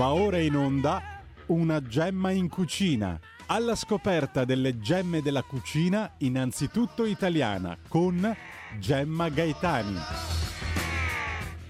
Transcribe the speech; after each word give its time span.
Va 0.00 0.14
ora 0.14 0.38
in 0.38 0.56
onda 0.56 1.02
una 1.48 1.82
gemma 1.82 2.30
in 2.30 2.48
cucina. 2.48 3.20
Alla 3.48 3.74
scoperta 3.74 4.46
delle 4.46 4.78
gemme 4.78 5.20
della 5.20 5.42
cucina, 5.42 6.14
innanzitutto 6.20 7.04
italiana, 7.04 7.76
con 7.86 8.34
Gemma 8.78 9.28
Gaetani. 9.28 9.94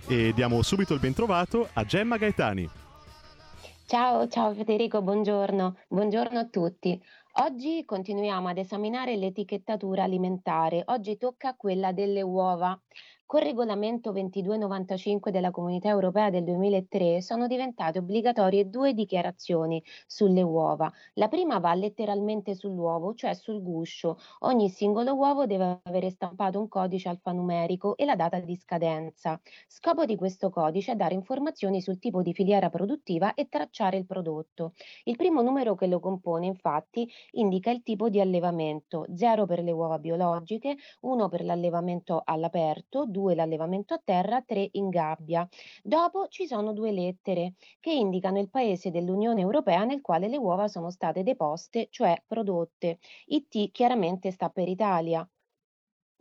E 0.06 0.32
diamo 0.32 0.62
subito 0.62 0.94
il 0.94 1.00
bentrovato 1.00 1.70
a 1.72 1.84
Gemma 1.84 2.18
Gaetani. 2.18 2.70
Ciao, 3.86 4.28
ciao 4.28 4.54
Federico, 4.54 5.02
buongiorno. 5.02 5.78
Buongiorno 5.88 6.38
a 6.38 6.46
tutti. 6.46 7.02
Oggi 7.42 7.84
continuiamo 7.84 8.46
ad 8.46 8.58
esaminare 8.58 9.16
l'etichettatura 9.16 10.04
alimentare. 10.04 10.84
Oggi 10.86 11.16
tocca 11.16 11.56
quella 11.56 11.90
delle 11.90 12.22
uova. 12.22 12.80
Col 13.30 13.42
regolamento 13.42 14.10
2295 14.10 15.30
della 15.30 15.52
Comunità 15.52 15.88
Europea 15.88 16.30
del 16.30 16.42
2003 16.42 17.22
sono 17.22 17.46
diventate 17.46 18.00
obbligatorie 18.00 18.68
due 18.68 18.92
dichiarazioni 18.92 19.80
sulle 20.04 20.42
uova. 20.42 20.90
La 21.14 21.28
prima 21.28 21.60
va 21.60 21.72
letteralmente 21.74 22.56
sull'uovo, 22.56 23.14
cioè 23.14 23.34
sul 23.34 23.62
guscio. 23.62 24.18
Ogni 24.40 24.68
singolo 24.68 25.14
uovo 25.14 25.46
deve 25.46 25.78
avere 25.84 26.10
stampato 26.10 26.58
un 26.58 26.66
codice 26.66 27.08
alfanumerico 27.08 27.96
e 27.96 28.04
la 28.04 28.16
data 28.16 28.40
di 28.40 28.56
scadenza. 28.56 29.40
Scopo 29.68 30.06
di 30.06 30.16
questo 30.16 30.50
codice 30.50 30.90
è 30.90 30.96
dare 30.96 31.14
informazioni 31.14 31.80
sul 31.80 32.00
tipo 32.00 32.22
di 32.22 32.34
filiera 32.34 32.68
produttiva 32.68 33.34
e 33.34 33.48
tracciare 33.48 33.96
il 33.96 34.06
prodotto. 34.06 34.72
Il 35.04 35.14
primo 35.14 35.40
numero 35.40 35.76
che 35.76 35.86
lo 35.86 36.00
compone, 36.00 36.46
infatti, 36.46 37.08
indica 37.34 37.70
il 37.70 37.84
tipo 37.84 38.08
di 38.08 38.20
allevamento, 38.20 39.06
0 39.14 39.46
per 39.46 39.62
le 39.62 39.70
uova 39.70 40.00
biologiche, 40.00 40.76
1 41.02 41.28
per 41.28 41.44
l'allevamento 41.44 42.22
all'aperto, 42.24 43.06
2 43.06 43.18
l'allevamento 43.28 43.94
a 43.94 44.00
terra, 44.02 44.42
3 44.42 44.68
in 44.72 44.88
gabbia. 44.88 45.46
Dopo 45.82 46.28
ci 46.28 46.46
sono 46.46 46.72
due 46.72 46.90
lettere 46.92 47.54
che 47.78 47.92
indicano 47.92 48.38
il 48.38 48.48
paese 48.50 48.90
dell'Unione 48.90 49.40
Europea 49.40 49.84
nel 49.84 50.00
quale 50.00 50.28
le 50.28 50.36
uova 50.36 50.68
sono 50.68 50.90
state 50.90 51.22
deposte, 51.22 51.88
cioè 51.90 52.22
prodotte. 52.26 52.98
IT 53.26 53.70
chiaramente 53.72 54.30
sta 54.30 54.48
per 54.48 54.68
Italia. 54.68 55.28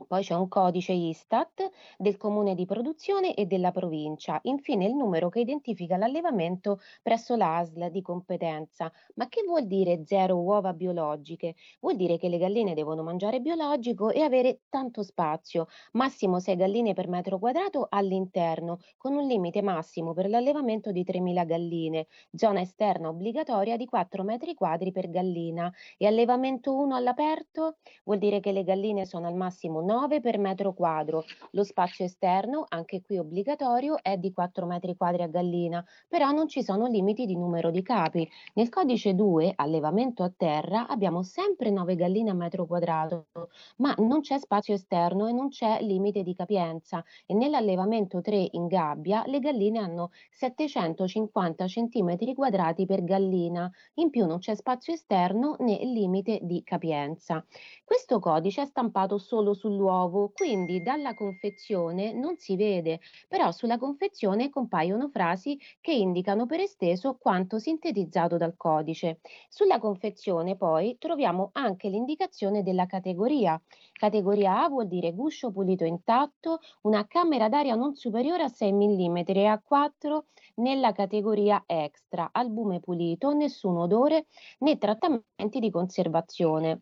Poi 0.07 0.23
c'è 0.23 0.33
un 0.33 0.47
codice 0.47 0.93
Istat 0.93 1.69
del 1.97 2.17
comune 2.17 2.55
di 2.55 2.65
produzione 2.65 3.33
e 3.35 3.45
della 3.45 3.71
provincia. 3.71 4.39
Infine 4.43 4.85
il 4.85 4.95
numero 4.95 5.29
che 5.29 5.41
identifica 5.41 5.97
l'allevamento 5.97 6.79
presso 7.01 7.35
l'ASL 7.35 7.89
di 7.91 8.01
competenza. 8.01 8.91
Ma 9.15 9.27
che 9.27 9.43
vuol 9.45 9.67
dire 9.67 10.03
zero 10.05 10.37
uova 10.37 10.73
biologiche? 10.73 11.55
Vuol 11.81 11.95
dire 11.95 12.17
che 12.17 12.29
le 12.29 12.37
galline 12.37 12.73
devono 12.73 13.03
mangiare 13.03 13.41
biologico 13.41 14.09
e 14.09 14.21
avere 14.21 14.61
tanto 14.69 15.03
spazio, 15.03 15.67
massimo 15.93 16.39
6 16.39 16.55
galline 16.55 16.93
per 16.93 17.07
metro 17.07 17.37
quadrato 17.37 17.87
all'interno, 17.89 18.79
con 18.97 19.13
un 19.15 19.27
limite 19.27 19.61
massimo 19.61 20.13
per 20.13 20.29
l'allevamento 20.29 20.91
di 20.91 21.03
3.000 21.03 21.45
galline, 21.45 22.07
zona 22.33 22.61
esterna 22.61 23.09
obbligatoria 23.09 23.75
di 23.77 23.85
4 23.85 24.23
metri 24.23 24.53
quadri 24.53 24.91
per 24.91 25.09
gallina 25.09 25.71
e 25.97 26.05
allevamento 26.07 26.75
1 26.75 26.95
all'aperto 26.95 27.77
vuol 28.03 28.17
dire 28.17 28.39
che 28.39 28.51
le 28.51 28.63
galline 28.63 29.05
sono 29.05 29.27
al 29.27 29.35
massimo 29.35 29.81
9 29.89 30.19
per 30.19 30.37
metro 30.37 30.71
quadro. 30.73 31.23
Lo 31.53 31.63
spazio 31.63 32.05
esterno, 32.05 32.63
anche 32.67 33.01
qui 33.01 33.17
obbligatorio, 33.17 33.97
è 34.03 34.17
di 34.17 34.31
4 34.31 34.67
metri 34.67 34.95
quadri 34.95 35.23
a 35.23 35.27
gallina, 35.27 35.83
però 36.07 36.29
non 36.29 36.47
ci 36.47 36.61
sono 36.61 36.85
limiti 36.85 37.25
di 37.25 37.35
numero 37.35 37.71
di 37.71 37.81
capi. 37.81 38.29
Nel 38.53 38.69
codice 38.69 39.15
2, 39.15 39.53
allevamento 39.55 40.21
a 40.21 40.31
terra, 40.35 40.85
abbiamo 40.85 41.23
sempre 41.23 41.71
9 41.71 41.95
galline 41.95 42.29
a 42.29 42.35
metro 42.35 42.67
quadrato, 42.67 43.29
ma 43.77 43.91
non 43.97 44.21
c'è 44.21 44.37
spazio 44.37 44.75
esterno 44.75 45.25
e 45.25 45.31
non 45.31 45.49
c'è 45.49 45.81
limite 45.81 46.21
di 46.21 46.35
capienza. 46.35 47.03
E 47.25 47.33
nell'allevamento 47.33 48.21
3 48.21 48.49
in 48.51 48.67
gabbia, 48.67 49.23
le 49.25 49.39
galline 49.39 49.79
hanno 49.79 50.11
750 50.29 51.65
cm 51.65 52.33
quadrati 52.35 52.85
per 52.85 53.03
gallina. 53.03 53.67
In 53.95 54.11
più 54.11 54.27
non 54.27 54.37
c'è 54.37 54.53
spazio 54.53 54.93
esterno 54.93 55.55
né 55.61 55.79
limite 55.81 56.37
di 56.43 56.61
capienza. 56.63 57.43
Questo 57.83 58.19
codice 58.19 58.61
è 58.61 58.65
stampato 58.65 59.17
solo 59.17 59.55
sull'uovo, 59.79 60.31
quindi 60.33 60.81
dalla 60.81 61.13
confezione 61.13 62.11
non 62.13 62.37
si 62.37 62.55
vede, 62.55 62.99
però 63.27 63.51
sulla 63.51 63.77
confezione 63.77 64.49
compaiono 64.49 65.07
frasi 65.09 65.57
che 65.79 65.91
indicano 65.93 66.45
per 66.45 66.59
esteso 66.59 67.17
quanto 67.17 67.59
sintetizzato 67.59 68.37
dal 68.37 68.55
codice. 68.57 69.19
Sulla 69.49 69.79
confezione 69.79 70.55
poi 70.55 70.97
troviamo 70.97 71.49
anche 71.53 71.89
l'indicazione 71.89 72.63
della 72.63 72.85
categoria. 72.85 73.61
Categoria 73.93 74.63
A 74.63 74.69
vuol 74.69 74.87
dire 74.87 75.13
guscio 75.13 75.51
pulito 75.51 75.85
intatto, 75.85 76.59
una 76.81 77.05
camera 77.07 77.49
d'aria 77.49 77.75
non 77.75 77.95
superiore 77.95 78.43
a 78.43 78.47
6 78.49 78.71
mm 78.73 79.17
e 79.27 79.45
a 79.45 79.61
4 79.61 80.25
nella 80.55 80.91
categoria 80.91 81.63
extra, 81.65 82.29
albume 82.31 82.79
pulito, 82.79 83.31
nessun 83.33 83.77
odore 83.77 84.25
né 84.59 84.77
trattamenti 84.77 85.59
di 85.59 85.69
conservazione. 85.71 86.81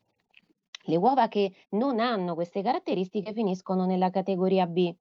Le 0.87 0.97
uova 0.97 1.27
che 1.27 1.53
non 1.71 1.99
hanno 1.99 2.33
queste 2.33 2.61
caratteristiche 2.61 3.31
finiscono 3.31 3.85
nella 3.85 4.09
categoria 4.09 4.65
B 4.65 4.93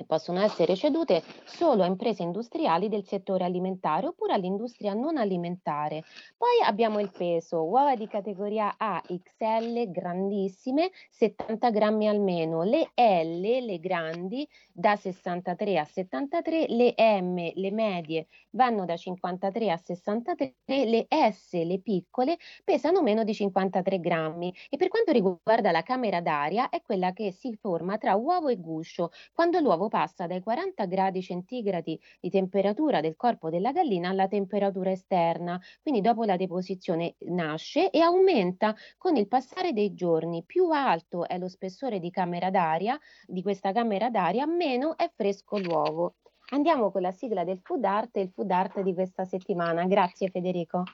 che 0.00 0.06
possono 0.06 0.40
essere 0.40 0.76
cedute 0.76 1.22
solo 1.44 1.82
a 1.82 1.86
imprese 1.86 2.22
industriali 2.22 2.88
del 2.88 3.04
settore 3.04 3.44
alimentare 3.44 4.06
oppure 4.06 4.32
all'industria 4.32 4.94
non 4.94 5.18
alimentare. 5.18 6.04
Poi 6.38 6.62
abbiamo 6.64 7.00
il 7.00 7.10
peso, 7.10 7.64
uova 7.64 7.94
di 7.94 8.08
categoria 8.08 8.76
A, 8.78 9.02
XL, 9.06 9.90
grandissime, 9.90 10.90
70 11.10 11.70
grammi 11.70 12.08
almeno, 12.08 12.62
le 12.62 12.92
L, 12.94 13.40
le 13.40 13.78
grandi, 13.78 14.48
da 14.72 14.96
63 14.96 15.78
a 15.78 15.84
73, 15.84 16.66
le 16.68 16.94
M, 16.96 17.50
le 17.54 17.70
medie, 17.70 18.26
vanno 18.52 18.86
da 18.86 18.96
53 18.96 19.70
a 19.70 19.76
63, 19.76 20.54
le 20.86 21.06
S, 21.30 21.62
le 21.62 21.78
piccole, 21.80 22.38
pesano 22.64 23.02
meno 23.02 23.22
di 23.22 23.34
53 23.34 24.00
grammi 24.00 24.54
e 24.70 24.78
per 24.78 24.88
quanto 24.88 25.12
riguarda 25.12 25.70
la 25.70 25.82
camera 25.82 26.22
d'aria 26.22 26.70
è 26.70 26.80
quella 26.80 27.12
che 27.12 27.32
si 27.32 27.54
forma 27.60 27.98
tra 27.98 28.14
uovo 28.14 28.48
e 28.48 28.56
guscio 28.56 29.10
quando 29.34 29.60
l'uovo 29.60 29.88
passa 29.90 30.26
dai 30.26 30.40
40 30.40 30.86
gradi 30.86 31.20
centigradi 31.20 32.00
di 32.18 32.30
temperatura 32.30 33.02
del 33.02 33.16
corpo 33.16 33.50
della 33.50 33.72
gallina 33.72 34.08
alla 34.08 34.26
temperatura 34.26 34.90
esterna, 34.90 35.60
quindi 35.82 36.00
dopo 36.00 36.24
la 36.24 36.36
deposizione 36.36 37.16
nasce 37.26 37.90
e 37.90 38.00
aumenta 38.00 38.74
con 38.96 39.16
il 39.16 39.28
passare 39.28 39.74
dei 39.74 39.92
giorni. 39.92 40.44
Più 40.46 40.70
alto 40.70 41.28
è 41.28 41.36
lo 41.36 41.48
spessore 41.48 41.98
di 41.98 42.10
camera 42.10 42.48
d'aria, 42.48 42.98
di 43.26 43.42
questa 43.42 43.72
camera 43.72 44.08
d'aria, 44.08 44.46
meno 44.46 44.96
è 44.96 45.10
fresco 45.14 45.58
l'uovo. 45.58 46.14
Andiamo 46.52 46.90
con 46.90 47.02
la 47.02 47.12
sigla 47.12 47.44
del 47.44 47.60
food 47.62 47.84
art 47.84 48.16
e 48.16 48.22
il 48.22 48.30
food 48.30 48.50
art 48.50 48.80
di 48.80 48.94
questa 48.94 49.24
settimana. 49.24 49.84
Grazie 49.84 50.28
Federico. 50.28 50.84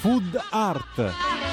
Food 0.00 0.36
art. 0.50 1.51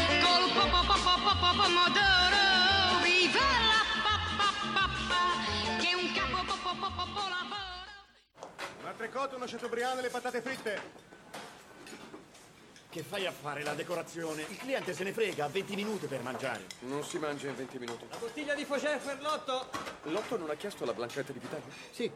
Entrecôte, 9.02 9.36
una 9.36 9.46
chateaubriand 9.46 10.00
e 10.00 10.02
le 10.02 10.10
patate 10.10 10.42
fritte. 10.42 10.82
Che 12.90 13.02
fai 13.02 13.26
a 13.26 13.32
fare 13.32 13.64
la 13.64 13.74
decorazione? 13.74 14.42
Il 14.50 14.58
cliente 14.58 14.94
se 14.94 15.06
ne 15.06 15.14
frega, 15.14 15.46
ha 15.46 15.48
20 15.48 15.76
minuti 15.76 16.06
per 16.08 16.22
mangiare. 16.22 16.66
Non 16.82 17.02
si 17.06 17.18
mangia 17.18 17.48
in 17.48 17.56
20 17.56 17.80
minuti. 17.80 18.06
La 18.10 18.18
bottiglia 18.18 18.54
di 18.56 18.66
Faucher 18.66 19.00
per 19.00 19.22
l'otto. 19.22 19.70
L'otto 20.04 20.38
non 20.38 20.50
ha 20.50 20.56
chiesto 20.56 20.84
la 20.84 20.92
blanchetta 20.92 21.32
di 21.32 21.40
vitello? 21.40 21.64
Sì. 21.92 22.12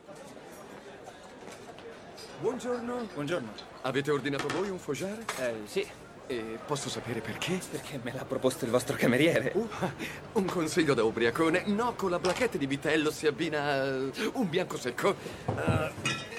Buongiorno. 2.42 3.08
Buongiorno. 3.14 3.54
Avete 3.84 4.12
ordinato 4.12 4.50
voi 4.50 4.70
un 4.70 4.78
Fougère? 4.78 5.24
Eh, 5.40 5.62
sì. 5.64 5.90
E 6.28 6.60
posso 6.66 6.90
sapere 6.90 7.22
perché? 7.22 7.62
Perché 7.72 8.02
me 8.04 8.12
l'ha 8.12 8.26
proposto 8.26 8.66
il 8.66 8.72
vostro 8.72 8.98
cameriere. 8.98 9.54
Uh, 9.56 9.70
un 10.34 10.46
consiglio 10.48 10.94
da 10.94 11.06
ubriacone. 11.06 11.64
No, 11.68 11.94
con 11.96 12.10
la 12.10 12.20
blanchetta 12.20 12.58
di 12.58 12.66
vitello 12.66 13.10
si 13.10 13.26
abbina 13.26 13.86
uh, 13.86 14.12
un 14.34 14.50
bianco 14.50 14.78
secco. 14.78 15.16
Uh, 15.46 16.33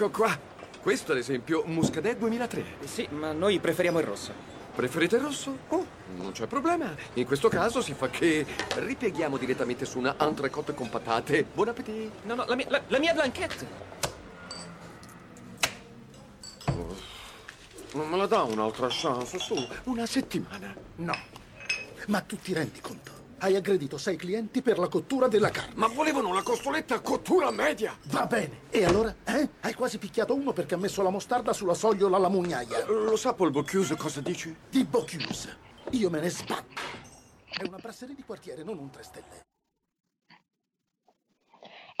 Ecco 0.00 0.08
qua. 0.08 0.38
Questo, 0.80 1.12
ad 1.12 1.18
esempio, 1.18 1.62
Muscadet 1.66 2.16
2003. 2.16 2.64
Sì, 2.86 3.06
ma 3.10 3.32
noi 3.32 3.58
preferiamo 3.58 3.98
il 3.98 4.06
rosso. 4.06 4.32
Preferite 4.74 5.16
il 5.16 5.20
rosso? 5.20 5.58
Oh, 5.68 5.86
non 6.16 6.32
c'è 6.32 6.46
problema. 6.46 6.94
In 7.14 7.26
questo 7.26 7.50
caso 7.50 7.82
si 7.82 7.92
fa 7.92 8.08
che 8.08 8.46
ripieghiamo 8.76 9.36
direttamente 9.36 9.84
su 9.84 9.98
una 9.98 10.16
entrecote 10.18 10.72
con 10.72 10.88
patate. 10.88 11.44
Buon 11.52 11.68
appetito. 11.68 12.14
No, 12.22 12.34
no, 12.34 12.46
la 12.46 12.54
mia, 12.54 12.64
la, 12.70 12.80
la 12.86 12.98
mia 12.98 13.12
blanchette. 13.12 13.66
Oh, 16.64 16.96
non 17.92 18.08
me 18.08 18.16
la 18.16 18.26
dà 18.26 18.40
un'altra 18.44 18.86
chance, 18.88 19.38
su. 19.38 19.54
Una 19.84 20.06
settimana. 20.06 20.74
No. 20.96 21.14
Ma 22.06 22.22
tu 22.22 22.38
ti 22.38 22.54
rendi 22.54 22.80
conto? 22.80 23.19
Hai 23.42 23.56
aggredito 23.56 23.96
sei 23.96 24.16
clienti 24.16 24.60
per 24.60 24.78
la 24.78 24.88
cottura 24.88 25.26
della 25.26 25.48
carne. 25.48 25.72
Ma 25.76 25.86
volevano 25.86 26.34
la 26.34 26.42
costoletta 26.42 26.96
a 26.96 27.00
cottura 27.00 27.50
media. 27.50 27.96
Va 28.10 28.26
bene. 28.26 28.64
E 28.68 28.84
allora? 28.84 29.16
Eh? 29.24 29.48
Hai 29.60 29.72
quasi 29.72 29.96
picchiato 29.96 30.34
uno 30.34 30.52
perché 30.52 30.74
ha 30.74 30.76
messo 30.76 31.00
la 31.00 31.08
mostarda 31.08 31.54
sulla 31.54 31.72
sogliola 31.72 32.18
alla 32.18 32.28
mugnaia. 32.28 32.84
Uh, 32.86 33.04
lo 33.04 33.16
sa 33.16 33.32
Paul 33.32 33.50
Bocuse 33.50 33.96
cosa 33.96 34.20
dici? 34.20 34.54
Di 34.68 34.84
Bocuse. 34.84 35.56
Io 35.92 36.10
me 36.10 36.20
ne 36.20 36.28
sbatto. 36.28 36.82
È 37.48 37.64
una 37.66 37.78
brasserie 37.78 38.14
di 38.14 38.22
quartiere, 38.22 38.62
non 38.62 38.76
un 38.76 38.90
tre 38.90 39.04
stelle. 39.04 39.49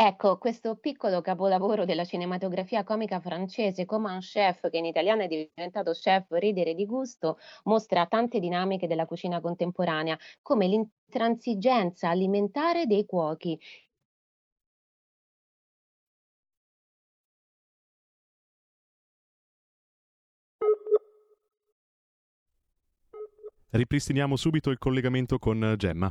Ecco, 0.02 0.38
questo 0.38 0.76
piccolo 0.76 1.20
capolavoro 1.20 1.84
della 1.84 2.06
cinematografia 2.06 2.84
comica 2.84 3.20
francese, 3.20 3.84
come 3.84 4.16
chef, 4.20 4.70
che 4.70 4.78
in 4.78 4.86
italiano 4.86 5.20
è 5.24 5.26
diventato 5.28 5.92
chef 5.92 6.24
ridere 6.30 6.74
di 6.74 6.86
gusto, 6.86 7.36
mostra 7.64 8.06
tante 8.06 8.38
dinamiche 8.40 8.86
della 8.86 9.04
cucina 9.04 9.42
contemporanea, 9.42 10.18
come 10.40 10.66
l'intransigenza 10.68 12.08
alimentare 12.08 12.86
dei 12.86 13.04
cuochi. 13.04 13.60
Ripristiniamo 23.68 24.36
subito 24.36 24.70
il 24.70 24.78
collegamento 24.78 25.38
con 25.38 25.74
Gemma. 25.76 26.10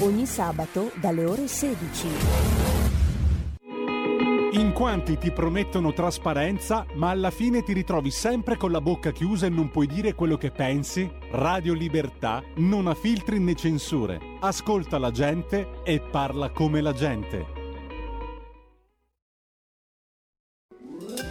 Ogni 0.00 0.26
sabato 0.26 0.90
dalle 0.96 1.24
ore 1.24 1.46
16. 1.46 2.06
In 4.54 4.72
quanti 4.72 5.16
ti 5.18 5.30
promettono 5.30 5.92
trasparenza, 5.92 6.84
ma 6.94 7.10
alla 7.10 7.30
fine 7.30 7.62
ti 7.62 7.72
ritrovi 7.72 8.10
sempre 8.10 8.56
con 8.56 8.72
la 8.72 8.80
bocca 8.80 9.12
chiusa 9.12 9.46
e 9.46 9.50
non 9.50 9.70
puoi 9.70 9.86
dire 9.86 10.14
quello 10.14 10.36
che 10.36 10.50
pensi? 10.50 11.08
Radio 11.30 11.74
Libertà 11.74 12.42
non 12.56 12.88
ha 12.88 12.94
filtri 12.94 13.38
né 13.38 13.54
censure. 13.54 14.20
Ascolta 14.40 14.98
la 14.98 15.12
gente 15.12 15.82
e 15.84 16.00
parla 16.00 16.50
come 16.50 16.80
la 16.80 16.92
gente. 16.92 17.53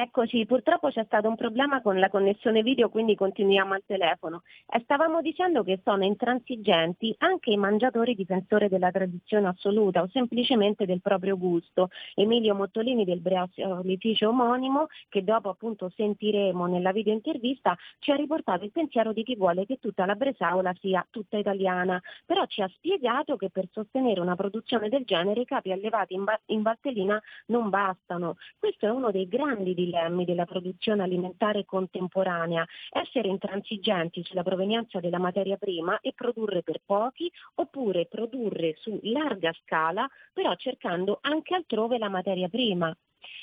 Eccoci, 0.00 0.46
purtroppo 0.46 0.90
c'è 0.90 1.02
stato 1.06 1.26
un 1.26 1.34
problema 1.34 1.82
con 1.82 1.98
la 1.98 2.08
connessione 2.08 2.62
video, 2.62 2.88
quindi 2.88 3.16
continuiamo 3.16 3.74
al 3.74 3.82
telefono. 3.84 4.42
E 4.72 4.78
stavamo 4.84 5.20
dicendo 5.20 5.64
che 5.64 5.80
sono 5.82 6.04
intransigenti 6.04 7.12
anche 7.18 7.50
i 7.50 7.56
mangiatori 7.56 8.14
difensori 8.14 8.68
della 8.68 8.92
tradizione 8.92 9.48
assoluta 9.48 10.00
o 10.00 10.08
semplicemente 10.12 10.86
del 10.86 11.00
proprio 11.00 11.36
gusto. 11.36 11.88
Emilio 12.14 12.54
Mottolini 12.54 13.04
del 13.04 13.18
Breolificio 13.18 14.28
omonimo, 14.28 14.86
che 15.08 15.24
dopo 15.24 15.48
appunto 15.48 15.90
sentiremo 15.96 16.66
nella 16.66 16.92
video 16.92 17.12
intervista, 17.12 17.76
ci 17.98 18.12
ha 18.12 18.14
riportato 18.14 18.62
il 18.62 18.70
pensiero 18.70 19.12
di 19.12 19.24
chi 19.24 19.34
vuole 19.34 19.66
che 19.66 19.78
tutta 19.80 20.06
la 20.06 20.14
Bresaola 20.14 20.72
sia 20.78 21.04
tutta 21.10 21.38
italiana, 21.38 22.00
però 22.24 22.46
ci 22.46 22.62
ha 22.62 22.68
spiegato 22.68 23.34
che 23.34 23.50
per 23.50 23.66
sostenere 23.72 24.20
una 24.20 24.36
produzione 24.36 24.88
del 24.88 25.02
genere 25.04 25.40
i 25.40 25.44
capi 25.44 25.72
allevati 25.72 26.14
in, 26.14 26.22
ba- 26.22 26.40
in 26.46 26.62
Valtellina 26.62 27.20
non 27.46 27.68
bastano. 27.68 28.36
Questo 28.60 28.86
è 28.86 28.90
uno 28.90 29.10
dei 29.10 29.26
grandi 29.26 29.74
dilemmi 29.88 30.24
della 30.24 30.44
produzione 30.44 31.02
alimentare 31.02 31.64
contemporanea, 31.64 32.66
essere 32.90 33.28
intransigenti 33.28 34.22
sulla 34.22 34.42
provenienza 34.42 35.00
della 35.00 35.18
materia 35.18 35.56
prima 35.56 35.98
e 36.00 36.12
produrre 36.14 36.62
per 36.62 36.80
pochi 36.84 37.30
oppure 37.54 38.06
produrre 38.06 38.74
su 38.78 38.98
larga 39.02 39.52
scala, 39.62 40.08
però 40.32 40.54
cercando 40.56 41.18
anche 41.22 41.54
altrove 41.54 41.98
la 41.98 42.08
materia 42.08 42.48
prima. 42.48 42.94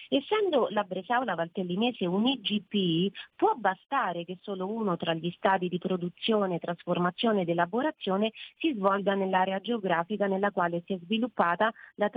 Essendo 0.10 0.68
la 0.70 0.84
Bresaola 0.84 1.36
Valtellinese 1.36 2.06
un 2.06 2.26
IGP, 2.28 3.12
può 3.36 3.54
bastare 3.56 4.24
che 4.24 4.38
solo 4.42 4.68
uno 4.72 4.98
tra 4.98 5.14
gli 5.14 5.32
stadi 5.32 5.68
di 5.68 5.80
produzione, 5.80 6.60
trasformazione 6.60 7.42
ed 7.42 7.50
elaborazione 7.50 8.32
si 8.58 8.74
svolga 8.74 9.16
nell'area 9.16 9.60
geografica 9.60 10.28
nella 10.28 10.52
quale 10.52 10.84
si 10.86 10.94
è 10.94 11.00
sviluppata 11.02 11.74
la, 11.96 12.10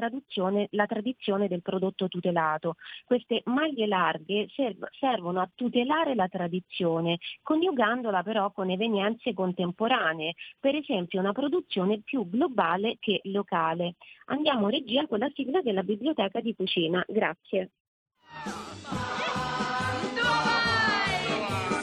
la 0.70 0.86
tradizione 0.86 1.48
del 1.48 1.62
prodotto 1.62 2.08
tutelato. 2.08 2.76
Queste 3.04 3.42
maglie 3.46 3.86
larghe 3.86 4.48
serv- 4.54 4.88
servono 4.98 5.40
a 5.40 5.50
tutelare 5.54 6.14
la 6.14 6.28
tradizione, 6.28 7.18
coniugandola 7.42 8.22
però 8.22 8.52
con 8.52 8.70
evenienze 8.70 9.32
contemporanee, 9.32 10.34
per 10.60 10.74
esempio 10.74 11.20
una 11.20 11.32
produzione 11.32 12.00
più 12.00 12.28
globale 12.28 12.96
che 13.00 13.20
locale. 13.24 13.94
Andiamo 14.30 14.68
regia 14.68 15.06
con 15.06 15.20
la 15.20 15.30
sigla 15.34 15.62
della 15.62 15.82
biblioteca 15.82 16.40
di 16.40 16.54
cucina. 16.54 17.02
Grazie. 17.08 17.70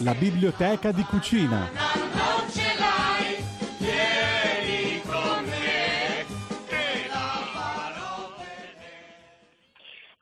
La 0.02 0.14
biblioteca 0.14 0.92
di 0.92 1.04
cucina. 1.04 1.70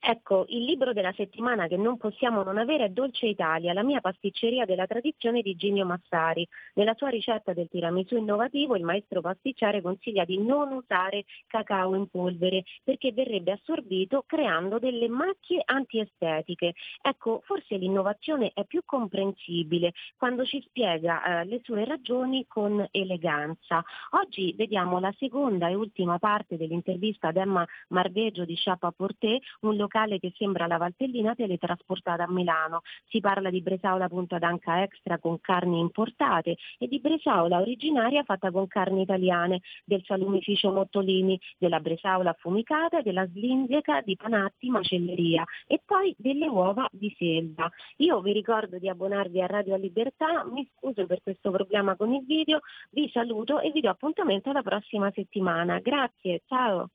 Ecco, 0.05 0.43
il 0.50 0.65
libro 0.65 0.91
della 0.91 1.13
settimana 1.13 1.67
che 1.67 1.77
non 1.77 1.95
possiamo 1.95 2.43
non 2.43 2.57
avere 2.57 2.83
è 2.83 2.89
Dolce 2.89 3.25
Italia, 3.25 3.72
la 3.72 3.83
mia 3.83 4.01
pasticceria 4.01 4.65
della 4.65 4.86
tradizione 4.86 5.41
di 5.41 5.55
Ginio 5.55 5.86
Massari. 5.86 6.45
Nella 6.74 6.93
sua 6.95 7.07
ricetta 7.07 7.53
del 7.53 7.69
tiramisù 7.69 8.17
innovativo 8.17 8.75
il 8.75 8.83
maestro 8.83 9.22
pasticcere 9.22 9.81
consiglia 9.81 10.25
di 10.25 10.43
non 10.43 10.74
usare 10.74 11.24
cacao 11.48 11.95
in 11.95 12.10
polvere 12.10 12.65
perché 12.83 13.13
verrebbe 13.13 13.53
assorbito 13.53 14.25
creando 14.27 14.77
delle 14.77 15.07
macchie 15.07 15.62
antiestetiche. 15.63 16.74
Ecco, 17.01 17.41
forse 17.45 17.77
l'innovazione 17.77 18.51
è 18.53 18.65
più 18.65 18.81
comprensibile 18.83 19.93
quando 20.17 20.43
ci 20.43 20.62
spiega 20.67 21.24
eh, 21.24 21.45
le 21.45 21.62
sue 21.63 21.86
ragioni 21.86 22.45
con 22.45 22.86
eleganza. 22.91 23.81
Oggi 24.22 24.53
vediamo 24.57 25.00
la 25.00 25.13
seconda 25.17 25.69
e 25.69 25.75
ultima 25.75 26.19
parte 26.19 26.57
dell'intervista 26.57 27.29
ad 27.29 27.38
Emma 27.38 27.65
Marveggio 27.88 28.43
di 28.43 28.55
Chapa 28.57 28.91
Porté, 28.91 29.39
un 29.62 29.77
locale 29.77 29.91
vegetale 29.93 30.19
che 30.19 30.33
sembra 30.35 30.65
la 30.65 30.77
valtellina 30.77 31.35
teletrasportata 31.35 32.23
a 32.23 32.31
Milano. 32.31 32.81
Si 33.07 33.19
parla 33.19 33.50
di 33.50 33.62
bresaola 33.62 34.09
punta 34.09 34.39
d'anca 34.39 34.81
extra 34.81 35.19
con 35.19 35.39
carni 35.39 35.79
importate 35.79 36.57
e 36.79 36.88
di 36.88 37.00
bresaola 37.00 37.59
originaria 37.59 38.23
fatta 38.23 38.51
con 38.51 38.67
carni 38.67 39.01
italiane, 39.01 39.62
del 39.85 40.03
salumificio 40.03 40.71
Mottolini, 40.71 41.39
della 41.57 41.79
bresaola 41.79 42.31
affumicata, 42.31 43.01
della 43.01 43.27
slinzeca 43.27 44.01
di 44.01 44.15
Panatti 44.15 44.69
Macelleria 44.69 45.43
e 45.67 45.79
poi 45.85 46.13
delle 46.17 46.47
uova 46.47 46.88
di 46.91 47.13
selva. 47.17 47.69
Io 47.97 48.19
vi 48.21 48.33
ricordo 48.33 48.79
di 48.79 48.89
abbonarvi 48.89 49.41
a 49.41 49.47
Radio 49.47 49.75
Libertà, 49.75 50.43
mi 50.45 50.67
scuso 50.75 51.05
per 51.05 51.21
questo 51.21 51.51
problema 51.51 51.95
con 51.95 52.13
il 52.13 52.25
video, 52.25 52.59
vi 52.91 53.09
saluto 53.12 53.59
e 53.59 53.71
vi 53.71 53.81
do 53.81 53.89
appuntamento 53.89 54.50
alla 54.50 54.63
prossima 54.63 55.12
settimana. 55.13 55.79
Grazie, 55.79 56.41
ciao! 56.47 56.89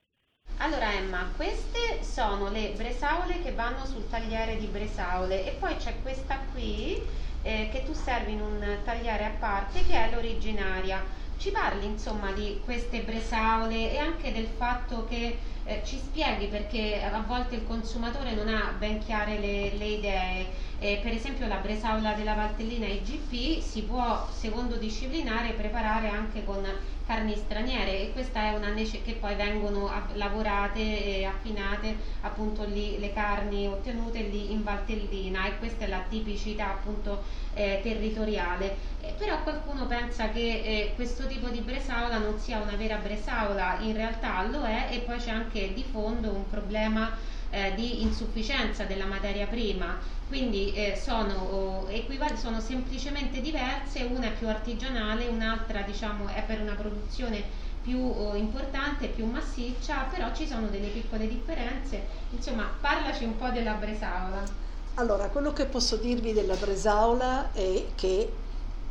Allora 0.57 0.93
Emma, 0.93 1.31
queste 1.37 2.03
sono 2.03 2.51
le 2.51 2.73
bresaole 2.77 3.41
che 3.43 3.53
vanno 3.53 3.87
sul 3.87 4.09
tagliere 4.09 4.57
di 4.57 4.67
bresaole 4.67 5.47
e 5.47 5.53
poi 5.53 5.77
c'è 5.77 5.95
questa 6.03 6.39
qui 6.51 7.01
eh, 7.43 7.69
che 7.71 7.85
tu 7.85 7.93
servi 7.93 8.33
in 8.33 8.41
un 8.41 8.79
tagliere 8.85 9.25
a 9.25 9.35
parte 9.39 9.87
che 9.87 9.95
è 9.95 10.11
l'originaria. 10.11 11.05
Ci 11.37 11.51
parli 11.53 11.87
insomma 11.87 12.33
di 12.33 12.61
queste 12.65 13.03
bresaole 13.03 13.93
e 13.93 13.99
anche 13.99 14.33
del 14.33 14.49
fatto 14.57 15.07
che 15.07 15.39
eh, 15.69 15.83
ci 15.85 15.99
spieghi 15.99 16.47
perché 16.47 17.03
a 17.03 17.21
volte 17.27 17.57
il 17.57 17.67
consumatore 17.67 18.33
non 18.35 18.49
ha 18.49 18.73
ben 18.79 18.99
chiare 18.99 19.39
le, 19.39 19.77
le 19.77 19.85
idee. 19.87 20.47
Eh, 20.79 21.01
per 21.03 21.13
esempio 21.13 21.47
la 21.47 21.57
bresaola 21.57 22.13
della 22.15 22.35
Valtellina 22.35 22.87
IGP 22.87 23.61
si 23.61 23.83
può, 23.83 24.27
secondo 24.33 24.77
disciplinare, 24.77 25.53
preparare 25.53 26.09
anche 26.09 26.45
con 26.45 26.65
carni 27.05 27.35
straniere 27.37 28.01
e 28.03 28.13
questa 28.13 28.43
è 28.43 28.55
una 28.55 28.69
nece- 28.71 29.03
che 29.03 29.15
poi 29.15 29.35
vengono 29.35 29.91
lavorate 30.13 30.79
e 30.81 31.25
affinate 31.25 31.97
appunto 32.21 32.65
lì 32.65 32.99
le 32.99 33.13
carni 33.13 33.67
ottenute 33.67 34.21
lì 34.21 34.53
in 34.53 34.63
Valtellina 34.63 35.47
e 35.47 35.57
questa 35.59 35.85
è 35.87 35.89
la 35.89 36.05
tipicità 36.09 36.71
appunto 36.71 37.23
eh, 37.55 37.81
territoriale. 37.83 38.77
Eh, 39.01 39.15
però 39.17 39.43
qualcuno 39.43 39.87
pensa 39.87 40.29
che 40.31 40.41
eh, 40.65 40.93
questo 40.95 41.27
tipo 41.27 41.49
di 41.49 41.61
bresaola 41.61 42.19
non 42.19 42.39
sia 42.39 42.61
una 42.61 42.77
vera 42.77 42.97
bresaola, 42.97 43.79
in 43.81 43.95
realtà 43.95 44.43
lo 44.47 44.65
è 44.65 44.89
e 44.91 44.99
poi 45.01 45.19
c'è 45.19 45.31
anche 45.31 45.58
di 45.75 45.85
fondo 45.91 46.31
un 46.31 46.49
problema 46.49 47.11
eh, 47.51 47.75
di 47.75 48.03
insufficienza 48.03 48.85
della 48.85 49.07
materia 49.07 49.47
prima. 49.47 49.99
Quindi 50.29 50.75
eh, 50.75 51.01
sono, 51.03 51.35
oh, 51.35 51.89
equival- 51.89 52.37
sono 52.37 52.61
semplicemente 52.61 53.41
diverse, 53.41 54.03
una 54.03 54.27
è 54.27 54.33
più 54.33 54.49
artigianale, 54.49 55.27
un'altra 55.27 55.83
diciamo, 55.83 56.29
è 56.29 56.43
per 56.47 56.61
una 56.61 56.75
produzione 56.75 57.43
più 57.83 57.99
oh, 57.99 58.35
importante, 58.35 59.07
più 59.07 59.25
massiccia, 59.25 60.07
però 60.11 60.35
ci 60.35 60.47
sono 60.47 60.69
delle 60.69 60.89
piccole 60.89 61.27
differenze. 61.27 62.07
Insomma, 62.31 62.71
parlaci 62.81 63.25
un 63.25 63.37
po' 63.37 63.49
della 63.49 63.73
bresaola. 63.73 64.67
Allora, 64.95 65.29
quello 65.29 65.53
che 65.53 65.65
posso 65.67 65.97
dirvi 65.97 66.33
della 66.33 66.57
Bresaola 66.57 67.53
è 67.53 67.85
che 67.95 68.33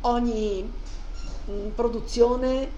ogni 0.00 0.72
mh, 1.44 1.68
produzione 1.74 2.70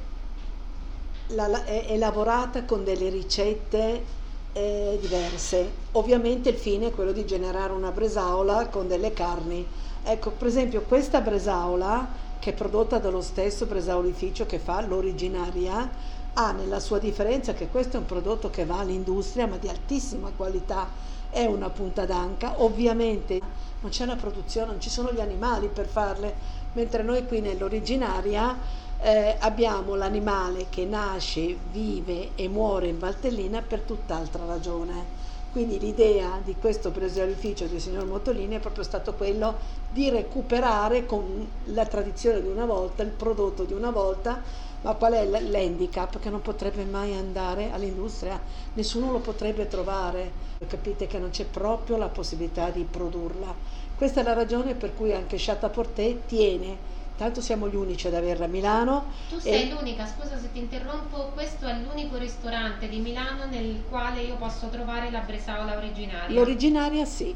la- 1.34 1.64
è, 1.64 1.86
è 1.86 1.96
lavorata 1.96 2.64
con 2.64 2.84
delle 2.84 3.08
ricette 3.08 4.18
eh, 4.52 4.98
diverse. 5.00 5.70
Ovviamente 5.92 6.50
il 6.50 6.56
fine 6.56 6.88
è 6.88 6.90
quello 6.90 7.12
di 7.12 7.24
generare 7.24 7.72
una 7.72 7.90
Bresaola 7.90 8.66
con 8.68 8.88
delle 8.88 9.12
carni. 9.12 9.64
Ecco, 10.02 10.30
per 10.30 10.48
esempio, 10.48 10.82
questa 10.82 11.20
Bresaola, 11.20 12.08
che 12.38 12.50
è 12.50 12.54
prodotta 12.54 12.98
dallo 12.98 13.20
stesso 13.20 13.66
bresaolificio 13.66 14.46
che 14.46 14.58
fa 14.58 14.80
l'originaria, 14.80 15.88
ha 16.32 16.52
nella 16.52 16.80
sua 16.80 16.98
differenza 16.98 17.52
che 17.52 17.68
questo 17.68 17.96
è 17.96 18.00
un 18.00 18.06
prodotto 18.06 18.50
che 18.50 18.64
va 18.64 18.78
all'industria 18.78 19.46
ma 19.46 19.56
di 19.56 19.68
altissima 19.68 20.30
qualità 20.34 20.88
è 21.28 21.44
una 21.44 21.70
punta 21.70 22.04
d'anca, 22.06 22.54
ovviamente 22.62 23.40
non 23.80 23.90
c'è 23.90 24.04
la 24.04 24.16
produzione, 24.16 24.72
non 24.72 24.80
ci 24.80 24.90
sono 24.90 25.12
gli 25.12 25.20
animali 25.20 25.68
per 25.68 25.86
farle, 25.86 26.34
mentre 26.72 27.02
noi 27.02 27.26
qui 27.26 27.40
nell'originaria 27.40 28.56
eh, 29.02 29.36
abbiamo 29.38 29.94
l'animale 29.94 30.66
che 30.68 30.84
nasce, 30.84 31.56
vive 31.70 32.30
e 32.34 32.48
muore 32.48 32.88
in 32.88 32.98
Valtellina 32.98 33.62
per 33.62 33.80
tutt'altra 33.80 34.44
ragione. 34.44 35.18
Quindi 35.52 35.80
l'idea 35.80 36.38
di 36.44 36.54
questo 36.60 36.92
preserificio 36.92 37.66
del 37.66 37.80
signor 37.80 38.04
Mottolini 38.04 38.56
è 38.56 38.60
proprio 38.60 38.84
stato 38.84 39.14
quello 39.14 39.56
di 39.90 40.08
recuperare 40.08 41.06
con 41.06 41.44
la 41.64 41.86
tradizione 41.86 42.40
di 42.40 42.46
una 42.46 42.66
volta, 42.66 43.02
il 43.02 43.08
prodotto 43.08 43.64
di 43.64 43.72
una 43.72 43.90
volta, 43.90 44.40
ma 44.82 44.94
qual 44.94 45.14
è 45.14 45.24
l'handicap? 45.24 46.20
Che 46.20 46.30
non 46.30 46.40
potrebbe 46.40 46.84
mai 46.84 47.16
andare 47.16 47.72
all'industria, 47.72 48.40
nessuno 48.74 49.10
lo 49.10 49.18
potrebbe 49.18 49.66
trovare, 49.66 50.30
capite 50.68 51.08
che 51.08 51.18
non 51.18 51.30
c'è 51.30 51.46
proprio 51.46 51.96
la 51.96 52.08
possibilità 52.08 52.70
di 52.70 52.86
produrla. 52.88 53.52
Questa 53.96 54.20
è 54.20 54.22
la 54.22 54.34
ragione 54.34 54.74
per 54.74 54.94
cui 54.94 55.12
anche 55.12 55.36
Chateau 55.36 55.70
Porté 55.70 56.20
tiene, 56.26 56.98
tanto 57.20 57.42
siamo 57.42 57.68
gli 57.68 57.74
unici 57.74 58.06
ad 58.06 58.14
averla 58.14 58.46
a 58.46 58.48
Milano. 58.48 59.04
Tu 59.28 59.38
sei 59.40 59.68
l'unica, 59.68 60.06
scusa 60.06 60.38
se 60.38 60.52
ti 60.52 60.58
interrompo, 60.58 61.32
questo 61.34 61.66
è 61.66 61.74
l'unico 61.74 62.16
ristorante 62.16 62.88
di 62.88 62.98
Milano 62.98 63.44
nel 63.44 63.82
quale 63.90 64.22
io 64.22 64.36
posso 64.36 64.68
trovare 64.68 65.10
la 65.10 65.20
bresaola 65.20 65.76
originaria. 65.76 66.34
L'originaria 66.34 67.04
sì, 67.04 67.34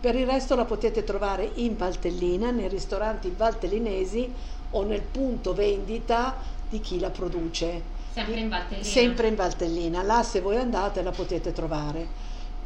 per 0.00 0.16
il 0.16 0.26
resto 0.26 0.56
la 0.56 0.64
potete 0.64 1.04
trovare 1.04 1.48
in 1.54 1.76
Valtellina, 1.76 2.50
nei 2.50 2.66
ristoranti 2.66 3.32
valtellinesi 3.36 4.28
o 4.72 4.82
nel 4.82 5.02
punto 5.02 5.54
vendita 5.54 6.36
di 6.68 6.80
chi 6.80 6.98
la 6.98 7.10
produce. 7.10 7.82
Sempre 8.12 8.40
in 8.40 8.48
Valtellina. 8.48 8.84
Sempre 8.84 9.28
in 9.28 9.36
Valtellina, 9.36 10.02
là 10.02 10.24
se 10.24 10.40
voi 10.40 10.56
andate 10.56 11.02
la 11.02 11.12
potete 11.12 11.52
trovare. 11.52 12.04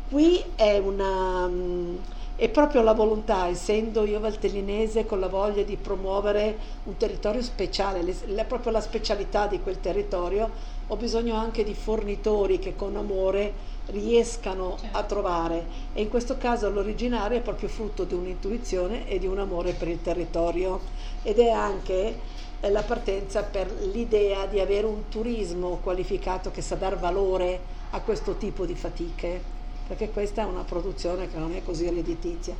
Qui 0.09 0.43
è 0.55 0.79
una... 0.79 1.47
è 2.37 2.49
proprio 2.49 2.83
la 2.83 2.95
volontà, 2.95 3.47
essendo 3.47 4.05
io 4.05 4.19
valtellinese 4.19 5.07
con 5.07 5.21
la 5.21 5.29
voglia 5.29 5.63
di 5.63 5.77
promuovere 5.77 6.59
un 6.85 6.97
territorio 6.97 7.43
speciale, 7.43 8.03
le- 8.03 8.17
la- 8.27 8.45
proprio 8.45 8.73
la 8.73 8.81
specialità 8.81 9.47
di 9.47 9.61
quel 9.61 9.81
territorio, 9.81 10.51
ho 10.89 10.97
bisogno 10.97 11.37
anche 11.37 11.63
di 11.63 11.75
fornitori 11.75 12.59
che 12.59 12.75
con 12.75 12.97
amore 12.97 13.53
riescano 13.87 14.77
a 14.93 15.03
trovare. 15.05 15.67
E 15.93 16.03
in 16.03 16.09
questo 16.09 16.37
caso 16.37 16.69
l'originario 16.71 17.39
è 17.39 17.43
proprio 17.43 17.69
frutto 17.69 18.05
di 18.05 18.15
un'intuizione 18.15 19.09
e 19.09 19.19
di 19.19 19.27
un 19.27 19.39
amore 19.39 19.73
per 19.73 19.89
il 19.89 20.03
territorio. 20.03 20.81
Ed 21.23 21.39
è 21.39 21.51
anche 21.51 22.19
eh, 22.61 22.71
la 22.71 22.83
partenza 22.83 23.43
per 23.45 23.71
l'idea 23.93 24.47
di 24.47 24.59
avere 24.59 24.87
un 24.87 25.09
turismo 25.09 25.79
qualificato 25.83 26.51
che 26.51 26.63
sa 26.63 26.75
dar 26.75 26.99
valore 26.99 27.61
a 27.91 28.01
questo 28.01 28.37
tipo 28.37 28.67
di 28.67 28.75
fatiche, 28.75 29.54
perché 29.87 30.11
questa 30.11 30.43
è 30.43 30.45
una 30.45 30.63
produzione 30.63 31.31
che 31.31 31.39
non 31.39 31.55
è 31.55 31.63
così 31.63 31.89
redditizia. 31.89 32.55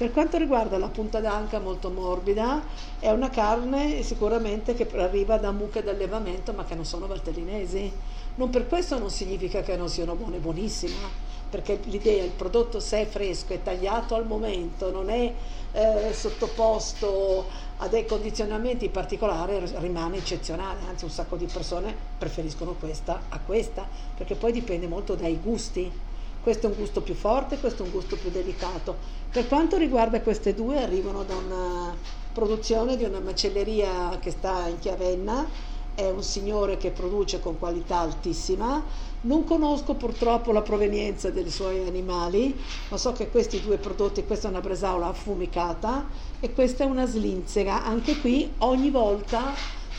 Per 0.00 0.12
quanto 0.12 0.38
riguarda 0.38 0.78
la 0.78 0.88
punta 0.88 1.20
d'anca 1.20 1.58
molto 1.58 1.90
morbida, 1.90 2.62
è 2.98 3.10
una 3.10 3.28
carne 3.28 4.02
sicuramente 4.02 4.72
che 4.72 4.88
arriva 4.98 5.36
da 5.36 5.50
mucche 5.50 5.82
d'allevamento 5.82 6.54
ma 6.54 6.64
che 6.64 6.74
non 6.74 6.86
sono 6.86 7.06
valtellinesi. 7.06 7.92
Non 8.36 8.48
per 8.48 8.66
questo 8.66 8.98
non 8.98 9.10
significa 9.10 9.60
che 9.60 9.76
non 9.76 9.90
siano 9.90 10.14
buone, 10.14 10.38
buonissima, 10.38 11.28
perché 11.50 11.78
l'idea, 11.84 12.24
il 12.24 12.30
prodotto 12.30 12.80
se 12.80 13.02
è 13.02 13.06
fresco, 13.06 13.52
è 13.52 13.62
tagliato 13.62 14.14
al 14.14 14.26
momento, 14.26 14.90
non 14.90 15.10
è 15.10 15.34
eh, 15.72 16.12
sottoposto 16.14 17.44
a 17.76 17.88
dei 17.88 18.06
condizionamenti 18.06 18.88
particolari, 18.88 19.60
rimane 19.80 20.16
eccezionale, 20.16 20.80
anzi 20.88 21.04
un 21.04 21.10
sacco 21.10 21.36
di 21.36 21.46
persone 21.46 21.94
preferiscono 22.16 22.72
questa 22.72 23.24
a 23.28 23.38
questa, 23.38 23.86
perché 24.16 24.34
poi 24.34 24.52
dipende 24.52 24.86
molto 24.86 25.14
dai 25.14 25.38
gusti. 25.42 26.08
Questo 26.42 26.66
è 26.66 26.70
un 26.70 26.76
gusto 26.76 27.02
più 27.02 27.14
forte, 27.14 27.58
questo 27.58 27.82
è 27.82 27.86
un 27.86 27.92
gusto 27.92 28.16
più 28.16 28.30
delicato. 28.30 28.96
Per 29.30 29.46
quanto 29.46 29.76
riguarda 29.76 30.22
queste 30.22 30.54
due, 30.54 30.82
arrivano 30.82 31.22
da 31.22 31.36
una 31.36 31.94
produzione 32.32 32.96
di 32.96 33.04
una 33.04 33.20
macelleria 33.20 34.18
che 34.20 34.30
sta 34.30 34.66
in 34.68 34.78
Chiavenna, 34.78 35.46
è 35.94 36.08
un 36.08 36.22
signore 36.22 36.78
che 36.78 36.90
produce 36.92 37.40
con 37.40 37.58
qualità 37.58 37.98
altissima. 37.98 38.82
Non 39.22 39.44
conosco 39.44 39.94
purtroppo 39.94 40.50
la 40.50 40.62
provenienza 40.62 41.28
dei 41.28 41.50
suoi 41.50 41.86
animali, 41.86 42.58
ma 42.88 42.96
so 42.96 43.12
che 43.12 43.28
questi 43.28 43.60
due 43.60 43.76
prodotti, 43.76 44.24
questa 44.24 44.46
è 44.46 44.50
una 44.50 44.60
bresaola 44.60 45.08
affumicata 45.08 46.06
e 46.40 46.54
questa 46.54 46.84
è 46.84 46.86
una 46.86 47.06
slinzega. 47.06 47.84
Anche 47.84 48.18
qui 48.18 48.50
ogni 48.58 48.90
volta 48.90 49.52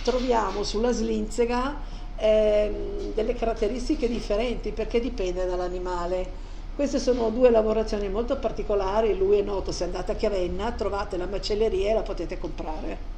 troviamo 0.03 0.63
sulla 0.63 0.91
slinzega 0.91 1.90
ehm, 2.21 3.13
delle 3.13 3.33
caratteristiche 3.33 4.07
differenti 4.07 4.71
perché 4.71 4.99
dipende 4.99 5.45
dall'animale. 5.45 6.29
Queste 6.75 6.99
sono 6.99 7.29
due 7.29 7.49
lavorazioni 7.49 8.09
molto 8.09 8.37
particolari, 8.37 9.17
lui 9.17 9.37
è 9.39 9.41
noto, 9.41 9.71
se 9.71 9.83
andate 9.83 10.13
a 10.13 10.15
Chiavenna 10.15 10.71
trovate 10.71 11.17
la 11.17 11.25
macelleria 11.27 11.91
e 11.91 11.93
la 11.93 12.01
potete 12.01 12.37
comprare. 12.37 13.09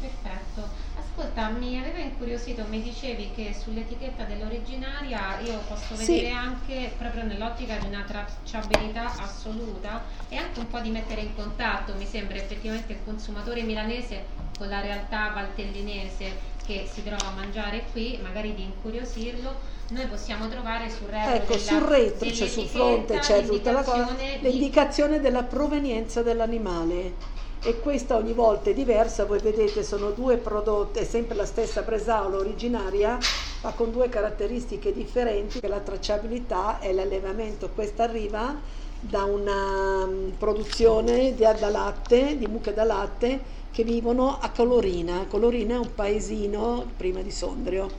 Perfetto. 0.00 0.68
Ascolta, 0.96 1.48
mi 1.50 1.78
aveva 1.78 1.98
incuriosito, 1.98 2.64
mi 2.68 2.82
dicevi 2.82 3.30
che 3.34 3.54
sull'etichetta 3.54 4.24
dell'originaria 4.24 5.38
io 5.40 5.58
posso 5.68 5.94
Sì. 5.94 6.06
vedere 6.16 6.30
anche 6.30 6.92
proprio 6.98 7.24
nell'ottica 7.24 7.76
di 7.76 7.86
una 7.86 8.04
tracciabilità 8.06 9.14
assoluta 9.16 10.02
e 10.28 10.36
anche 10.36 10.58
un 10.58 10.66
po' 10.68 10.80
di 10.80 10.90
mettere 10.90 11.20
in 11.22 11.34
contatto, 11.34 11.94
mi 11.94 12.04
sembra 12.06 12.36
effettivamente 12.36 12.92
il 12.92 13.04
consumatore 13.04 13.62
milanese 13.62 14.24
con 14.58 14.68
la 14.68 14.80
realtà 14.80 15.30
valtellinese. 15.32 16.52
Che 16.66 16.88
si 16.90 17.02
trova 17.02 17.26
a 17.26 17.34
mangiare 17.36 17.84
qui, 17.92 18.18
magari 18.22 18.54
di 18.54 18.62
incuriosirlo, 18.62 19.72
noi 19.90 20.06
possiamo 20.06 20.48
trovare 20.48 20.88
sul 20.90 21.08
retro 21.08 21.34
Ecco, 21.34 21.52
della- 21.52 21.62
sul 21.62 21.80
retro, 21.80 22.30
cioè 22.32 22.48
sul 22.48 22.66
fronte 22.66 23.18
c'è 23.18 23.44
tutta 23.44 23.72
la 23.72 23.82
cosa, 23.82 24.16
l'indicazione 24.40 25.16
di- 25.16 25.22
della 25.22 25.42
provenienza 25.42 26.22
dell'animale. 26.22 27.32
E 27.66 27.80
questa 27.80 28.16
ogni 28.16 28.32
volta 28.34 28.70
è 28.70 28.74
diversa, 28.74 29.24
voi 29.24 29.38
vedete 29.38 29.82
sono 29.82 30.10
due 30.10 30.36
prodotti, 30.36 30.98
è 30.98 31.04
sempre 31.04 31.34
la 31.34 31.46
stessa 31.46 31.80
bresaola 31.82 32.36
originaria, 32.36 33.18
ma 33.62 33.72
con 33.72 33.90
due 33.90 34.08
caratteristiche 34.10 34.92
differenti, 34.92 35.60
che 35.60 35.68
la 35.68 35.80
tracciabilità 35.80 36.78
e 36.80 36.92
l'allevamento. 36.92 37.70
Questa 37.74 38.02
arriva 38.04 38.54
da 39.00 39.24
una 39.24 40.04
mm, 40.06 40.30
produzione 40.38 41.34
di, 41.34 41.42
da 41.42 41.70
latte, 41.70 42.36
di 42.36 42.46
mucche 42.46 42.74
da 42.74 42.84
latte, 42.84 43.40
che 43.74 43.82
vivono 43.82 44.38
a 44.38 44.50
Colorina. 44.50 45.24
Colorina 45.26 45.74
è 45.74 45.78
un 45.78 45.92
paesino 45.96 46.92
prima 46.96 47.22
di 47.22 47.32
Sondrio. 47.32 47.90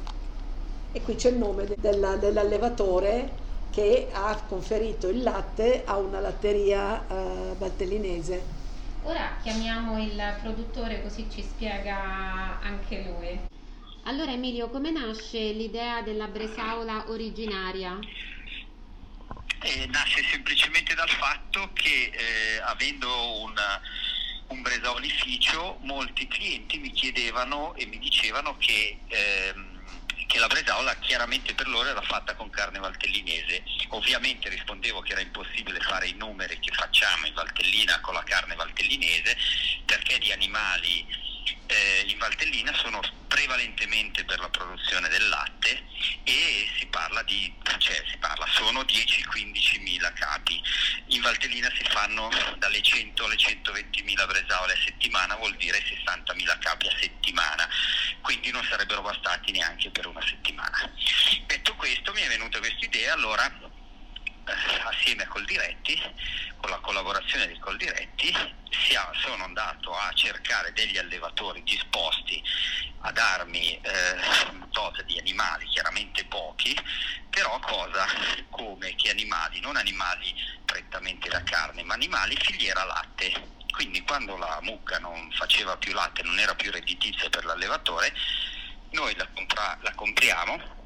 E 0.93 1.01
qui 1.01 1.15
c'è 1.15 1.31
il 1.31 1.37
nome 1.37 1.65
de- 1.65 1.75
della- 1.77 2.15
dell'allevatore 2.15 3.43
che 3.71 4.07
ha 4.13 4.41
conferito 4.47 5.09
il 5.09 5.21
latte 5.21 5.83
a 5.83 5.97
una 5.97 6.21
latteria 6.21 7.05
eh, 7.05 7.55
valtellinese. 7.57 8.41
Ora 9.03 9.35
chiamiamo 9.43 10.01
il 10.01 10.17
produttore 10.41 11.01
così 11.03 11.27
ci 11.29 11.41
spiega 11.41 12.61
anche 12.61 13.03
lui. 13.03 13.37
Allora 14.03 14.31
Emilio, 14.31 14.69
come 14.69 14.91
nasce 14.91 15.51
l'idea 15.51 16.01
della 16.03 16.27
bresaola 16.27 17.03
originaria? 17.09 17.99
Eh, 19.61 19.87
nasce 19.87 20.23
semplicemente 20.31 20.93
dal 20.93 21.09
fatto 21.09 21.69
che 21.73 22.11
eh, 22.13 22.61
avendo 22.63 23.09
un, 23.41 23.53
un 24.47 24.61
bresaolificio 24.61 25.77
molti 25.81 26.27
clienti 26.27 26.77
mi 26.77 26.91
chiedevano 26.91 27.73
e 27.75 27.85
mi 27.85 27.97
dicevano 27.97 28.55
che, 28.57 28.99
ehm, 29.07 29.83
che 30.27 30.39
la 30.39 30.47
bresaola 30.47 30.95
chiaramente 30.99 31.53
per 31.53 31.67
loro 31.67 31.89
era 31.89 32.01
fatta 32.01 32.35
con 32.35 32.49
carne 32.49 32.79
valtellinese. 32.79 33.63
Ovviamente 33.89 34.49
rispondevo 34.49 35.01
che 35.01 35.13
era 35.13 35.21
impossibile 35.21 35.79
fare 35.79 36.07
i 36.07 36.13
numeri 36.13 36.59
che 36.59 36.71
facciamo 36.73 37.25
in 37.25 37.33
Valtellina 37.33 37.99
con 38.01 38.13
la 38.13 38.23
carne 38.23 38.55
valtellinese 38.55 39.37
perché 39.85 40.19
di 40.19 40.31
animali 40.31 41.05
eh, 41.67 42.05
in 42.07 42.17
Valtellina 42.17 42.73
sono 42.73 43.01
prevalentemente 43.27 44.23
per 44.23 44.39
la 44.39 44.49
produzione 44.49 45.09
del 45.09 45.27
latte 45.27 45.83
e 46.23 46.69
si 46.77 46.85
di, 47.25 47.53
cioè 47.77 48.01
si 48.09 48.17
parla, 48.17 48.45
sono 48.47 48.81
10-15 48.81 49.81
mila 49.81 50.11
capi. 50.13 50.61
In 51.07 51.21
Valtellina 51.21 51.69
si 51.75 51.83
fanno 51.89 52.29
dalle 52.57 52.81
100 52.81 53.25
alle 53.25 53.37
120 53.37 54.03
mila 54.03 54.25
bresaole 54.25 54.73
a 54.73 54.81
settimana, 54.83 55.35
vuol 55.35 55.55
dire 55.57 55.83
60 55.85 56.33
mila 56.35 56.57
capi 56.59 56.87
a 56.87 56.97
settimana, 56.99 57.67
quindi 58.21 58.51
non 58.51 58.63
sarebbero 58.63 59.01
bastati 59.01 59.51
neanche 59.51 59.89
per 59.91 60.07
una 60.07 60.25
settimana. 60.25 60.91
Detto 61.45 61.75
questo 61.75 62.13
mi 62.13 62.21
è 62.21 62.27
venuta 62.27 62.59
questa 62.59 62.85
idea, 62.85 63.13
allora 63.13 63.64
assieme 64.83 65.23
a 65.23 65.27
Coldiretti, 65.27 66.01
con 66.57 66.69
la 66.69 66.79
collaborazione 66.79 67.47
di 67.47 67.57
Coldiretti, 67.59 68.33
sia- 68.69 69.11
sono 69.15 69.43
andato 69.43 69.95
a 69.95 70.11
cercare 70.13 70.73
degli 70.73 70.97
allevatori 70.97 71.63
disposti 71.63 72.41
a 73.01 73.11
darmi 73.11 73.79
eh, 73.81 74.15
un 74.51 74.67
tot 74.71 75.03
di 75.03 75.19
animali, 75.19 75.67
chiaramente 75.67 76.25
pochi, 76.25 76.75
però 77.29 77.59
cosa 77.59 78.05
come 78.49 78.95
che 78.95 79.11
animali, 79.11 79.59
non 79.59 79.75
animali 79.75 80.33
prettamente 80.65 81.29
da 81.29 81.43
carne, 81.43 81.83
ma 81.83 81.93
animali 81.93 82.35
filiera 82.37 82.83
latte. 82.83 83.53
Quindi 83.71 84.01
quando 84.01 84.37
la 84.37 84.59
mucca 84.61 84.99
non 84.99 85.29
faceva 85.33 85.75
più 85.77 85.93
latte, 85.93 86.23
non 86.23 86.39
era 86.39 86.55
più 86.55 86.71
redditizia 86.71 87.29
per 87.29 87.45
l'allevatore, 87.45 88.13
noi 88.91 89.13
la, 89.15 89.27
compra- 89.33 89.77
la 89.81 89.93
compriamo, 89.93 90.84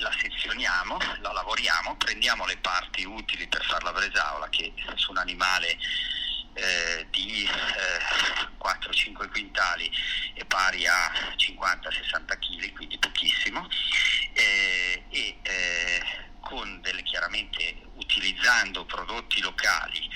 la 0.00 0.12
sezioniamo, 0.18 0.98
la 1.20 1.32
lavoriamo, 1.32 1.96
prendiamo 1.96 2.46
le 2.46 2.56
parti 2.56 3.04
utili 3.04 3.46
per 3.48 3.64
fare 3.64 3.84
la 3.84 3.92
bresaola 3.92 4.48
che 4.48 4.72
su 4.94 5.10
un 5.10 5.18
animale 5.18 5.78
eh, 6.54 7.06
di 7.10 7.44
eh, 7.44 8.58
4-5 8.58 9.30
quintali 9.30 9.90
è 10.34 10.44
pari 10.44 10.86
a 10.86 11.12
50-60 11.36 12.38
kg, 12.38 12.72
quindi 12.72 12.98
pochissimo, 12.98 13.68
eh, 14.32 15.04
e 15.10 15.38
eh, 15.42 16.02
con 16.40 16.80
delle 16.80 17.02
chiaramente 17.02 17.86
utilizzando 17.94 18.84
prodotti 18.86 19.40
locali, 19.40 20.10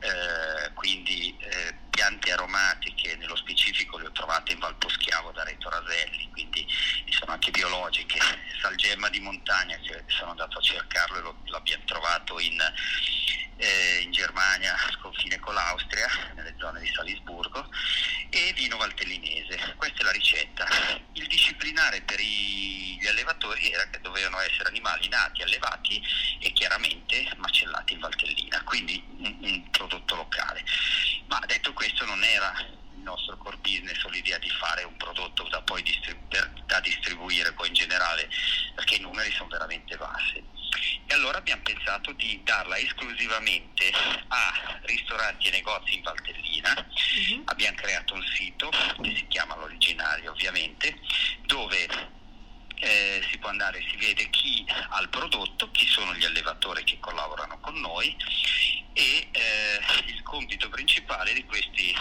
eh, 0.00 0.72
quindi 0.74 1.36
eh, 1.38 1.74
piante 1.92 2.32
aromatiche, 2.32 3.16
nello 3.16 3.36
specifico 3.36 3.98
le 3.98 4.06
ho 4.06 4.12
trovate 4.12 4.52
in 4.52 4.58
Valposchiavo 4.58 5.30
da 5.32 5.44
Reto 5.44 5.68
Raselli, 5.68 6.28
quindi 6.30 6.66
sono 7.10 7.32
anche 7.32 7.50
biologiche, 7.50 8.18
salgemma 8.60 9.10
di 9.10 9.20
montagna, 9.20 9.78
sono 10.06 10.30
andato 10.30 10.58
a 10.58 10.62
cercarlo 10.62 11.18
e 11.18 11.50
l'abbiamo 11.50 11.84
trovato 11.84 12.40
in, 12.40 12.58
eh, 13.58 14.00
in 14.02 14.10
Germania, 14.10 14.74
al 14.74 14.98
confine 15.00 15.38
con 15.38 15.52
l'Austria, 15.52 16.08
nelle 16.34 16.54
zone 16.58 16.80
di 16.80 16.90
Salisburgo, 16.90 17.68
e 18.30 18.54
vino 18.54 18.78
valtellinese. 18.78 19.74
Questa 19.76 20.00
è 20.00 20.04
la 20.04 20.12
ricetta. 20.12 20.66
Il 21.12 21.26
disciplinare 21.26 22.00
per 22.00 22.18
i- 22.18 22.96
gli 22.98 23.06
allevatori 23.06 23.70
era 23.70 23.86
che 23.90 24.00
dovevano 24.00 24.40
essere 24.40 24.68
animali 24.70 25.08
nati, 25.08 25.42
allevati 25.42 26.02
e 26.40 26.52
chiaramente 26.52 27.30
macellati 27.36 27.92
in 27.92 27.98
Valtellina, 27.98 28.62
quindi 28.62 29.04
un, 29.18 29.36
un 29.42 29.70
prodotto 29.70 30.14
locale. 30.14 30.64
Ma 31.26 31.38
detto 31.46 31.72
questo 31.72 31.80
non 32.04 32.22
era 32.22 32.54
il 32.60 33.02
nostro 33.02 33.36
core 33.36 33.56
business 33.56 34.02
o 34.04 34.08
l'idea 34.08 34.38
di 34.38 34.48
fare 34.48 34.84
un 34.84 34.96
prodotto 34.96 35.48
da 35.48 35.60
poi 35.62 35.82
distribu- 35.82 36.64
da 36.66 36.80
distribuire 36.80 37.52
poi 37.52 37.68
in 37.68 37.74
generale, 37.74 38.28
perché 38.74 38.96
i 38.96 39.00
numeri 39.00 39.32
sono 39.32 39.48
veramente 39.48 39.96
bassi. 39.96 40.42
E 41.06 41.14
allora 41.14 41.38
abbiamo 41.38 41.62
pensato 41.62 42.12
di 42.12 42.40
darla 42.44 42.78
esclusivamente 42.78 43.92
a 44.28 44.80
ristoranti 44.82 45.48
e 45.48 45.50
negozi 45.50 45.96
in 45.96 46.02
Valtellina. 46.02 46.86
Abbiamo 47.46 47.76
creato 47.76 48.14
un 48.14 48.24
sito 48.24 48.70
che 49.02 49.16
si 49.16 49.26
chiama 49.28 49.56
l'originario 49.56 50.30
ovviamente, 50.30 50.98
dove 51.42 51.88
eh, 52.76 53.26
si 53.30 53.38
può 53.38 53.50
andare, 53.50 53.84
si 53.90 53.96
vede 53.96 54.30
chi 54.30 54.64
ha 54.68 55.00
il 55.00 55.08
prodotto, 55.08 55.70
chi 55.70 55.86
sono 55.86 56.14
gli 56.14 56.24
allevatori 56.24 56.82
che 56.84 56.98
collaborano 56.98 57.58
con 57.60 57.78
noi 57.80 58.16
e 58.92 59.28
eh, 59.30 59.80
il 60.06 60.22
compito 60.22 60.68
principale 60.68 61.32
di 61.32 61.44
questi 61.44 61.94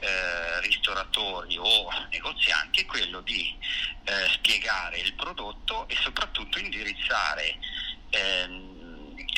eh, 0.00 0.60
ristoratori 0.60 1.56
o 1.58 1.88
negozianti 2.10 2.80
è 2.80 2.86
quello 2.86 3.20
di 3.20 3.56
eh, 4.04 4.28
spiegare 4.32 4.98
il 4.98 5.14
prodotto 5.14 5.88
e 5.88 5.96
soprattutto 6.00 6.58
indirizzare 6.58 7.56
ehm, 8.10 8.72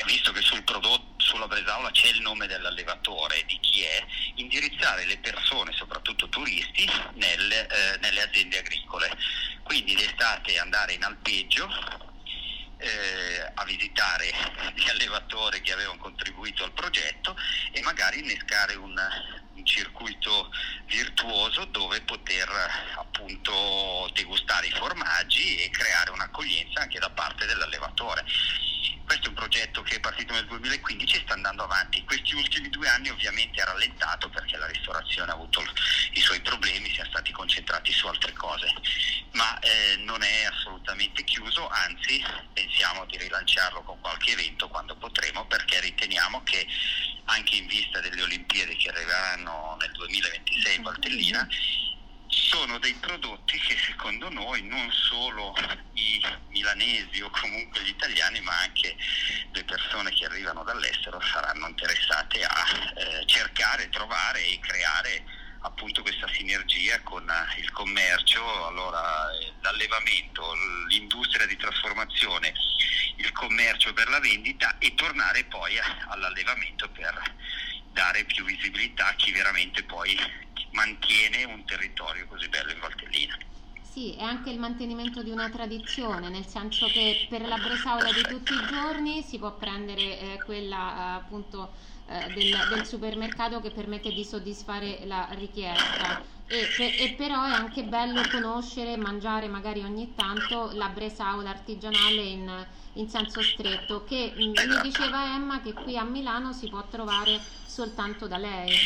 visto 0.06 0.32
che 0.32 0.40
sul 0.40 0.62
prodotto, 0.64 1.14
sulla 1.18 1.46
bresaola 1.46 1.90
c'è 1.90 2.08
il 2.08 2.20
nome 2.20 2.46
dell'allevatore, 2.46 3.44
di 3.46 3.58
chi 3.60 3.82
è, 3.82 4.04
indirizzare 4.34 5.04
le 5.06 5.18
persone, 5.18 5.72
soprattutto 5.72 6.28
turisti, 6.28 6.88
nel, 7.14 7.52
eh, 7.52 7.98
nelle 8.00 8.22
aziende 8.22 8.58
agricole. 8.58 9.16
Quindi 9.62 9.94
d'estate 9.94 10.58
andare 10.58 10.92
in 10.94 11.04
alpeggio 11.04 12.12
a 13.74 13.76
visitare 13.76 14.32
gli 14.74 14.88
allevatori 14.88 15.60
che 15.60 15.72
avevano 15.72 15.98
contribuito 15.98 16.64
al 16.64 16.72
progetto 16.72 17.36
e 17.72 17.82
magari 17.82 18.20
innescare 18.20 18.74
un, 18.76 18.96
un 19.54 19.66
circuito 19.66 20.50
virtuoso 20.86 21.64
dove 21.66 22.00
poter 22.02 22.48
appunto 22.96 24.08
degustare 24.14 24.68
i 24.68 24.72
formaggi 24.72 25.56
e 25.56 25.70
creare 25.70 26.10
un'accoglienza 26.10 26.80
anche 26.80 26.98
da 26.98 27.10
parte 27.10 27.46
dell'allevatore. 27.46 28.24
Questo 29.04 29.26
è 29.26 29.28
un 29.28 29.34
progetto 29.34 29.82
che 29.82 29.96
è 29.96 30.00
partito 30.00 30.32
nel 30.32 30.46
2015 30.46 31.16
e 31.16 31.20
sta 31.20 31.34
andando 31.34 31.64
avanti. 31.64 32.02
Questi 32.04 32.34
ultimi 32.34 32.70
due 32.70 32.88
anni 32.88 33.10
ovviamente 33.10 33.60
è 33.60 33.64
rallentato 33.64 34.30
perché 34.30 34.56
la 34.56 34.66
ristorazione 34.66 35.30
ha 35.30 35.34
avuto 35.34 35.62
i 36.12 36.20
suoi 36.20 36.40
problemi, 36.40 36.90
siamo 36.92 37.10
stati 37.10 37.30
concentrati 37.32 37.92
su 37.92 38.06
altre 38.06 38.32
cose, 38.32 38.72
ma 39.32 39.58
eh, 39.58 39.96
non 39.98 40.22
è 40.22 40.44
assolutamente 40.44 41.22
chiuso, 41.24 41.68
anzi 41.68 42.24
pensiamo 42.52 43.04
di 43.04 43.18
rilanciarlo 43.18 43.82
con 43.82 44.00
qualche 44.00 44.32
evento 44.32 44.68
quando 44.68 44.96
potremo 44.96 45.46
perché 45.46 45.80
riteniamo 45.80 46.42
che 46.42 46.66
anche 47.26 47.56
in 47.56 47.66
vista 47.66 48.00
delle 48.00 48.22
Olimpiadi 48.22 48.76
che 48.76 48.88
arriveranno 48.88 49.76
nel 49.80 49.92
2026 49.92 50.76
in 50.76 50.82
Valtellina 50.82 51.48
sono 52.34 52.78
dei 52.78 52.94
prodotti 52.94 53.58
che 53.58 53.76
secondo 53.78 54.28
noi 54.28 54.62
non 54.62 54.90
solo 54.90 55.54
i 55.92 56.20
milanesi 56.48 57.20
o 57.20 57.30
comunque 57.30 57.82
gli 57.82 57.88
italiani 57.88 58.40
ma 58.40 58.58
anche 58.58 58.96
le 59.52 59.64
persone 59.64 60.10
che 60.10 60.24
arrivano 60.24 60.64
dall'estero 60.64 61.20
saranno 61.20 61.68
interessate 61.68 62.44
a 62.44 62.64
eh, 62.96 63.26
cercare, 63.26 63.88
trovare 63.88 64.44
e 64.46 64.58
creare 64.58 65.24
appunto 65.60 66.02
questa 66.02 66.28
sinergia 66.32 67.00
con 67.02 67.28
eh, 67.28 67.60
il 67.60 67.70
commercio, 67.70 68.66
allora 68.66 69.30
eh, 69.30 69.52
l'allevamento, 69.60 70.42
l'industria 70.88 71.46
di 71.46 71.56
trasformazione, 71.56 72.52
il 73.16 73.32
commercio 73.32 73.92
per 73.92 74.08
la 74.08 74.18
vendita 74.18 74.76
e 74.78 74.94
tornare 74.94 75.44
poi 75.44 75.78
all'allevamento 76.08 76.88
per 76.90 77.34
dare 77.92 78.24
più 78.24 78.44
visibilità 78.44 79.08
a 79.08 79.14
chi 79.14 79.30
veramente 79.30 79.84
poi 79.84 80.43
mantiene 80.74 81.44
un 81.44 81.64
territorio 81.64 82.26
così 82.26 82.48
bello 82.48 82.72
in 82.72 82.80
Valtellina. 82.80 83.38
Sì, 83.80 84.14
è 84.14 84.22
anche 84.22 84.50
il 84.50 84.58
mantenimento 84.58 85.22
di 85.22 85.30
una 85.30 85.48
tradizione, 85.48 86.28
nel 86.28 86.46
senso 86.46 86.86
che 86.86 87.26
per 87.30 87.46
la 87.46 87.56
bresaola 87.56 88.10
di 88.12 88.22
tutti 88.22 88.52
i 88.52 88.66
giorni 88.68 89.22
si 89.22 89.38
può 89.38 89.54
prendere 89.54 90.18
eh, 90.18 90.42
quella 90.44 90.76
eh, 90.76 91.16
appunto 91.20 91.72
eh, 92.08 92.32
del, 92.32 92.66
del 92.70 92.86
supermercato 92.86 93.60
che 93.60 93.70
permette 93.70 94.10
di 94.12 94.24
soddisfare 94.24 95.00
la 95.04 95.28
richiesta. 95.32 96.22
E, 96.46 96.68
pe- 96.76 96.94
e 96.96 97.14
però 97.16 97.42
è 97.44 97.50
anche 97.52 97.84
bello 97.84 98.22
conoscere 98.30 98.92
e 98.92 98.96
mangiare 98.98 99.48
magari 99.48 99.80
ogni 99.80 100.14
tanto 100.14 100.70
la 100.74 100.88
bresaola 100.90 101.48
artigianale 101.48 102.20
in, 102.20 102.66
in 102.94 103.08
senso 103.08 103.42
stretto, 103.42 104.04
che 104.04 104.30
mm, 104.34 104.52
mi 104.52 104.80
diceva 104.82 105.34
Emma 105.34 105.62
che 105.62 105.72
qui 105.72 105.96
a 105.96 106.04
Milano 106.04 106.52
si 106.52 106.68
può 106.68 106.86
trovare 106.88 107.40
soltanto 107.66 108.26
da 108.28 108.36
lei. 108.36 108.76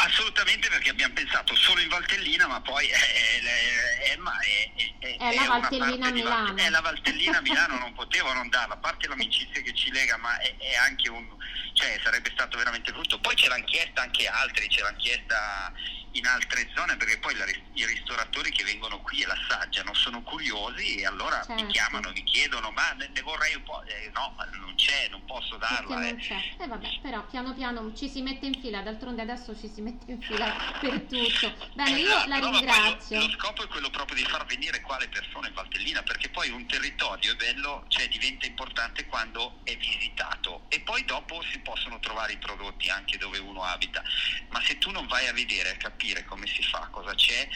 Assolutamente 0.00 0.68
perché 0.68 0.90
abbiamo 0.90 1.12
pensato 1.12 1.56
solo 1.56 1.80
in 1.80 1.88
Valtellina, 1.88 2.46
ma 2.46 2.60
poi 2.60 2.86
eh, 2.86 2.92
eh, 2.92 4.12
Emma 4.12 4.38
è, 4.38 4.72
è- 5.00 5.16
È 5.16 5.34
la 5.34 5.40
una 5.40 5.58
Valtellina 5.58 6.10
di 6.12 6.22
Val- 6.22 6.40
Milano. 6.42 6.56
È 6.56 6.70
la 6.70 6.80
Valtellina 6.80 7.38
a 7.38 7.40
Milano, 7.40 7.78
non 7.78 7.92
potevo 7.94 8.32
non 8.32 8.48
darla, 8.48 8.74
a 8.74 8.78
parte 8.78 9.08
l'amicizia 9.08 9.60
che 9.60 9.74
ci 9.74 9.90
lega, 9.90 10.16
ma 10.18 10.38
è, 10.38 10.54
è 10.56 10.76
anche 10.76 11.08
un... 11.10 11.26
cioè 11.78 11.98
sarebbe 12.02 12.30
stato 12.32 12.58
veramente 12.58 12.90
brutto. 12.90 13.18
Poi 13.20 13.36
ce 13.36 13.48
l'hanno 13.48 13.64
chiesta 13.64 14.02
anche 14.02 14.26
altri, 14.26 14.68
ce 14.68 14.82
l'hanno 14.82 14.96
chiesta 14.98 15.72
in 16.12 16.26
altre 16.26 16.68
zone, 16.74 16.96
perché 16.96 17.18
poi 17.18 17.34
la 17.36 17.46
i 17.74 17.86
ristoratori 17.86 18.50
che 18.50 18.64
vengono 18.64 19.00
qui 19.02 19.22
e 19.22 19.26
l'assaggiano 19.26 19.94
sono 19.94 20.22
curiosi 20.22 20.96
e 20.96 21.06
allora 21.06 21.42
Certo. 21.44 21.62
mi 21.64 21.66
chiamano, 21.70 22.10
mi 22.10 22.22
chiedono, 22.24 22.70
ma 22.72 22.90
ne, 22.92 23.08
ne 23.14 23.20
vorrei 23.22 23.54
un 23.54 23.62
po'... 23.62 23.82
Eh, 23.84 24.10
no, 24.12 24.34
non 24.58 24.74
c'è, 24.74 25.08
non 25.10 25.24
posso 25.26 25.56
darla. 25.56 26.00
eh. 26.06 26.10
non 26.10 26.16
c'è. 26.20 26.40
E 26.58 26.66
vabbè, 26.66 26.88
però 27.02 27.24
piano 27.26 27.54
piano 27.54 27.94
ci 27.94 28.08
si 28.08 28.22
mette 28.22 28.46
in 28.46 28.60
fila, 28.60 28.80
d'altronde 28.80 29.22
adesso 29.22 29.56
ci 29.58 29.70
si 29.72 29.80
mette 29.80 30.10
in 30.10 30.20
fila 30.20 30.52
per 30.80 31.00
tutto. 31.02 31.70
Bene, 31.74 31.98
io 32.00 32.06
Esatto, 32.08 32.28
la 32.28 32.38
no, 32.38 32.50
ma 32.50 32.50
poi 32.50 32.58
ringrazio. 32.60 33.18
Lo, 33.20 33.26
lo 33.26 33.32
scopo 33.32 33.62
è 33.64 33.68
quello 33.68 33.90
proprio 33.90 34.16
di 34.16 34.24
far 34.28 34.44
venire 34.46 34.80
qua 34.80 34.98
le 34.98 35.08
persone 35.08 35.48
in 35.48 35.54
Valtellina, 35.54 36.02
perché 36.02 36.28
poi 36.30 36.50
un 36.50 36.66
territorio 36.66 37.32
è 37.32 37.36
bello, 37.36 37.84
cioè 37.88 38.08
diventa 38.08 38.46
importante 38.46 39.06
quando 39.06 39.60
è 39.62 39.76
visitato 39.76 40.64
e 40.68 40.80
poi 40.80 41.04
dopo 41.04 41.42
si 41.50 41.58
possono 41.60 41.98
trovare 42.00 42.32
i 42.32 42.38
prodotti 42.38 42.88
anche 42.90 43.18
dove 43.18 43.38
uno 43.38 43.62
abita. 43.62 44.02
Ma 44.50 44.60
se 44.62 44.78
tu 44.78 44.90
non 44.90 45.06
vai 45.06 45.26
a 45.28 45.32
vedere, 45.32 45.70
a 45.70 45.76
capire 45.76 45.97
come 46.28 46.46
si 46.46 46.62
fa, 46.62 46.88
cosa 46.90 47.12
c'è, 47.14 47.48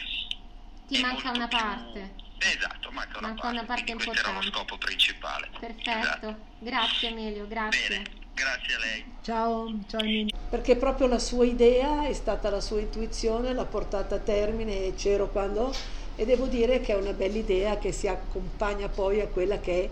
Ti 0.87 0.99
manca 1.01 1.31
una 1.31 1.47
più- 1.47 1.57
parte. 1.57 2.13
Esatto, 2.39 2.91
manca 2.91 3.19
una 3.19 3.27
Manca 3.29 3.41
parte. 3.41 3.57
una 3.57 3.65
parte 3.65 3.93
questo 3.93 4.11
era 4.11 4.31
lo 4.33 4.41
scopo 4.41 4.77
principale. 4.77 5.49
Perfetto. 5.57 5.89
Esatto. 5.89 6.35
Grazie 6.59 7.09
Emilio, 7.09 7.47
grazie. 7.47 8.03
Grazie 8.33 8.75
a 8.75 8.79
lei. 8.79 9.05
Ciao, 9.21 9.73
ciao 9.87 10.01
Emilio. 10.01 10.37
Perché 10.49 10.75
proprio 10.75 11.07
la 11.07 11.19
sua 11.19 11.45
idea 11.45 12.05
è 12.05 12.13
stata 12.13 12.49
la 12.49 12.59
sua 12.59 12.81
intuizione, 12.81 13.53
l'ha 13.53 13.65
portata 13.65 14.15
a 14.15 14.19
termine 14.19 14.87
e 14.87 14.93
c'ero 14.95 15.29
quando... 15.29 15.73
E 16.15 16.25
devo 16.25 16.45
dire 16.45 16.79
che 16.81 16.93
è 16.93 16.95
una 16.95 17.13
bella 17.13 17.37
idea 17.37 17.79
che 17.79 17.91
si 17.91 18.07
accompagna 18.07 18.87
poi 18.87 19.19
a 19.21 19.27
quella 19.27 19.59
che 19.59 19.89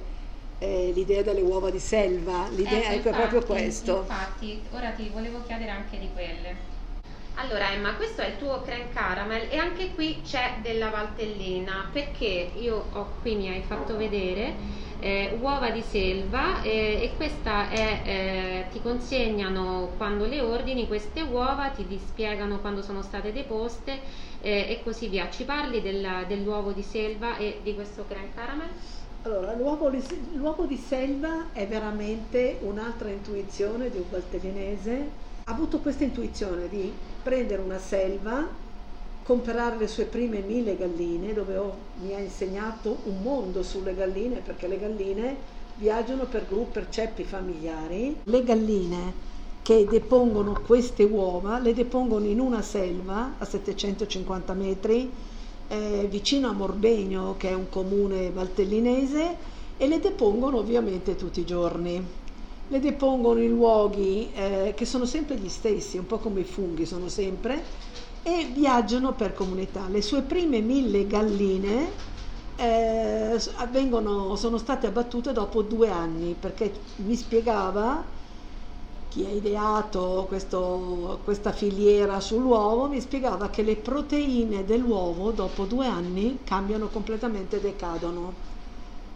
è 0.59 0.63
eh, 0.63 0.91
l'idea 0.93 1.23
delle 1.23 1.41
uova 1.41 1.71
di 1.71 1.79
selva. 1.79 2.47
L'idea 2.49 2.91
Ecco, 2.91 3.09
ecco, 3.09 3.09
è 3.09 3.11
proprio 3.27 3.39
infatti, 3.39 3.45
questo. 3.61 3.97
Infatti, 4.01 4.61
ora 4.71 4.91
ti 4.91 5.09
volevo 5.09 5.41
chiedere 5.43 5.71
anche 5.71 5.97
di 5.97 6.11
quelle. 6.11 6.55
Allora 7.35 7.71
Emma, 7.71 7.95
questo 7.95 8.21
è 8.21 8.27
il 8.27 8.37
tuo 8.37 8.61
creme 8.61 8.89
caramel 8.93 9.47
e 9.49 9.57
anche 9.57 9.93
qui 9.95 10.21
c'è 10.23 10.59
della 10.61 10.89
valtellina 10.89 11.89
perché 11.91 12.51
io 12.55 12.85
ho 12.91 13.13
qui 13.21 13.35
mi 13.35 13.49
hai 13.49 13.61
fatto 13.63 13.95
vedere 13.95 14.53
eh, 14.99 15.37
uova 15.39 15.71
di 15.71 15.81
selva 15.81 16.61
eh, 16.61 16.99
e 17.01 17.13
questa 17.15 17.69
è, 17.69 18.01
eh, 18.05 18.65
ti 18.71 18.81
consegnano 18.81 19.93
quando 19.97 20.25
le 20.25 20.39
ordini 20.41 20.87
queste 20.87 21.21
uova, 21.21 21.69
ti 21.69 21.87
di- 21.87 21.97
spiegano 21.97 22.59
quando 22.59 22.83
sono 22.83 23.01
state 23.01 23.31
deposte 23.31 23.99
eh, 24.41 24.67
e 24.69 24.81
così 24.83 25.07
via. 25.07 25.29
Ci 25.31 25.43
parli 25.43 25.81
della- 25.81 26.23
dell'uovo 26.27 26.71
di 26.71 26.83
selva 26.83 27.37
e 27.37 27.61
di 27.63 27.73
questo 27.73 28.05
creme 28.07 28.29
caramel? 28.35 28.69
Allora, 29.23 29.53
l'uovo 29.53 30.65
di 30.65 30.77
selva 30.77 31.51
è 31.53 31.65
veramente 31.67 32.57
un'altra 32.61 33.09
intuizione 33.09 33.89
di 33.89 33.97
un 33.97 34.05
valtellinese. 34.09 35.29
Avuto 35.51 35.79
questa 35.79 36.05
intuizione 36.05 36.69
di 36.69 36.93
prendere 37.21 37.61
una 37.61 37.77
selva, 37.77 38.47
comprare 39.25 39.77
le 39.77 39.87
sue 39.87 40.05
prime 40.05 40.39
mille 40.39 40.77
galline, 40.77 41.33
dove 41.33 41.57
ho- 41.57 41.75
mi 42.01 42.15
ha 42.15 42.19
insegnato 42.19 42.99
un 43.03 43.21
mondo 43.21 43.61
sulle 43.61 43.93
galline, 43.93 44.37
perché 44.37 44.69
le 44.69 44.79
galline 44.79 45.35
viaggiano 45.75 46.23
per 46.23 46.45
gruppi, 46.47 46.71
per 46.79 46.87
ceppi 46.87 47.25
familiari. 47.25 48.21
Le 48.23 48.43
galline 48.45 49.13
che 49.61 49.85
depongono 49.89 50.61
queste 50.65 51.03
uova 51.03 51.59
le 51.59 51.73
depongono 51.73 52.27
in 52.27 52.39
una 52.39 52.61
selva 52.61 53.33
a 53.37 53.43
750 53.43 54.53
metri 54.53 55.11
eh, 55.67 56.07
vicino 56.09 56.47
a 56.47 56.53
Morbegno, 56.53 57.35
che 57.37 57.49
è 57.49 57.53
un 57.53 57.67
comune 57.67 58.31
valtellinese, 58.31 59.35
e 59.75 59.87
le 59.87 59.99
depongono 59.99 60.59
ovviamente 60.59 61.17
tutti 61.17 61.41
i 61.41 61.45
giorni. 61.45 62.19
Le 62.71 62.79
depongono 62.79 63.41
in 63.41 63.49
luoghi 63.49 64.31
eh, 64.31 64.73
che 64.77 64.85
sono 64.85 65.03
sempre 65.05 65.35
gli 65.37 65.49
stessi, 65.49 65.97
un 65.97 66.05
po' 66.05 66.19
come 66.19 66.39
i 66.39 66.43
funghi 66.45 66.85
sono 66.85 67.09
sempre, 67.09 67.65
e 68.23 68.49
viaggiano 68.53 69.13
per 69.13 69.33
comunità. 69.33 69.89
Le 69.89 70.01
sue 70.01 70.21
prime 70.21 70.61
mille 70.61 71.05
galline 71.05 71.91
eh, 72.55 73.37
avvengono- 73.57 74.37
sono 74.37 74.57
state 74.57 74.87
abbattute 74.87 75.33
dopo 75.33 75.63
due 75.63 75.89
anni, 75.89 76.33
perché 76.39 76.71
mi 76.97 77.15
spiegava 77.17 78.05
chi 79.09 79.25
ha 79.25 79.29
ideato 79.31 80.23
questo- 80.29 81.19
questa 81.25 81.51
filiera 81.51 82.21
sull'uovo 82.21 82.87
mi 82.87 83.01
spiegava 83.01 83.49
che 83.49 83.63
le 83.63 83.75
proteine 83.75 84.63
dell'uovo 84.63 85.31
dopo 85.31 85.65
due 85.65 85.87
anni 85.87 86.39
cambiano 86.45 86.87
completamente, 86.87 87.59
decadono. 87.59 88.33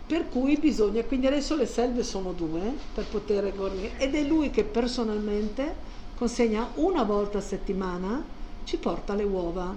Per 0.07 0.29
cui 0.29 0.57
bisogna, 0.57 1.03
quindi 1.03 1.25
adesso 1.25 1.55
le 1.55 1.65
selve 1.65 2.03
sono 2.03 2.31
due 2.31 2.77
per 2.93 3.07
poter 3.07 3.51
fornire 3.55 3.97
ed 3.97 4.13
è 4.13 4.21
lui 4.23 4.51
che 4.51 4.63
personalmente 4.63 5.75
consegna 6.15 6.69
una 6.75 7.03
volta 7.03 7.39
a 7.39 7.41
settimana, 7.41 8.23
ci 8.63 8.77
porta 8.77 9.15
le 9.15 9.23
uova. 9.23 9.75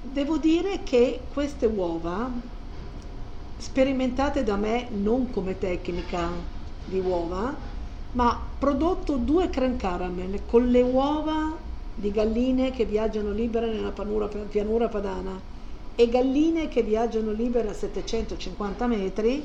Devo 0.00 0.38
dire 0.38 0.84
che 0.84 1.26
queste 1.32 1.66
uova, 1.66 2.30
sperimentate 3.56 4.44
da 4.44 4.56
me 4.56 4.88
non 4.92 5.28
come 5.30 5.58
tecnica 5.58 6.30
di 6.84 7.00
uova, 7.00 7.52
ma 8.12 8.40
prodotto 8.58 9.16
due 9.16 9.50
creme 9.50 9.76
caramel 9.76 10.46
con 10.46 10.68
le 10.68 10.82
uova 10.82 11.58
di 11.94 12.12
galline 12.12 12.70
che 12.70 12.84
viaggiano 12.84 13.32
libere 13.32 13.72
nella 13.72 13.90
pianura 13.92 14.88
padana 14.88 15.54
e 15.96 16.08
galline 16.10 16.68
che 16.68 16.82
viaggiano 16.82 17.32
libere 17.32 17.70
a 17.70 17.72
750 17.72 18.86
metri, 18.86 19.42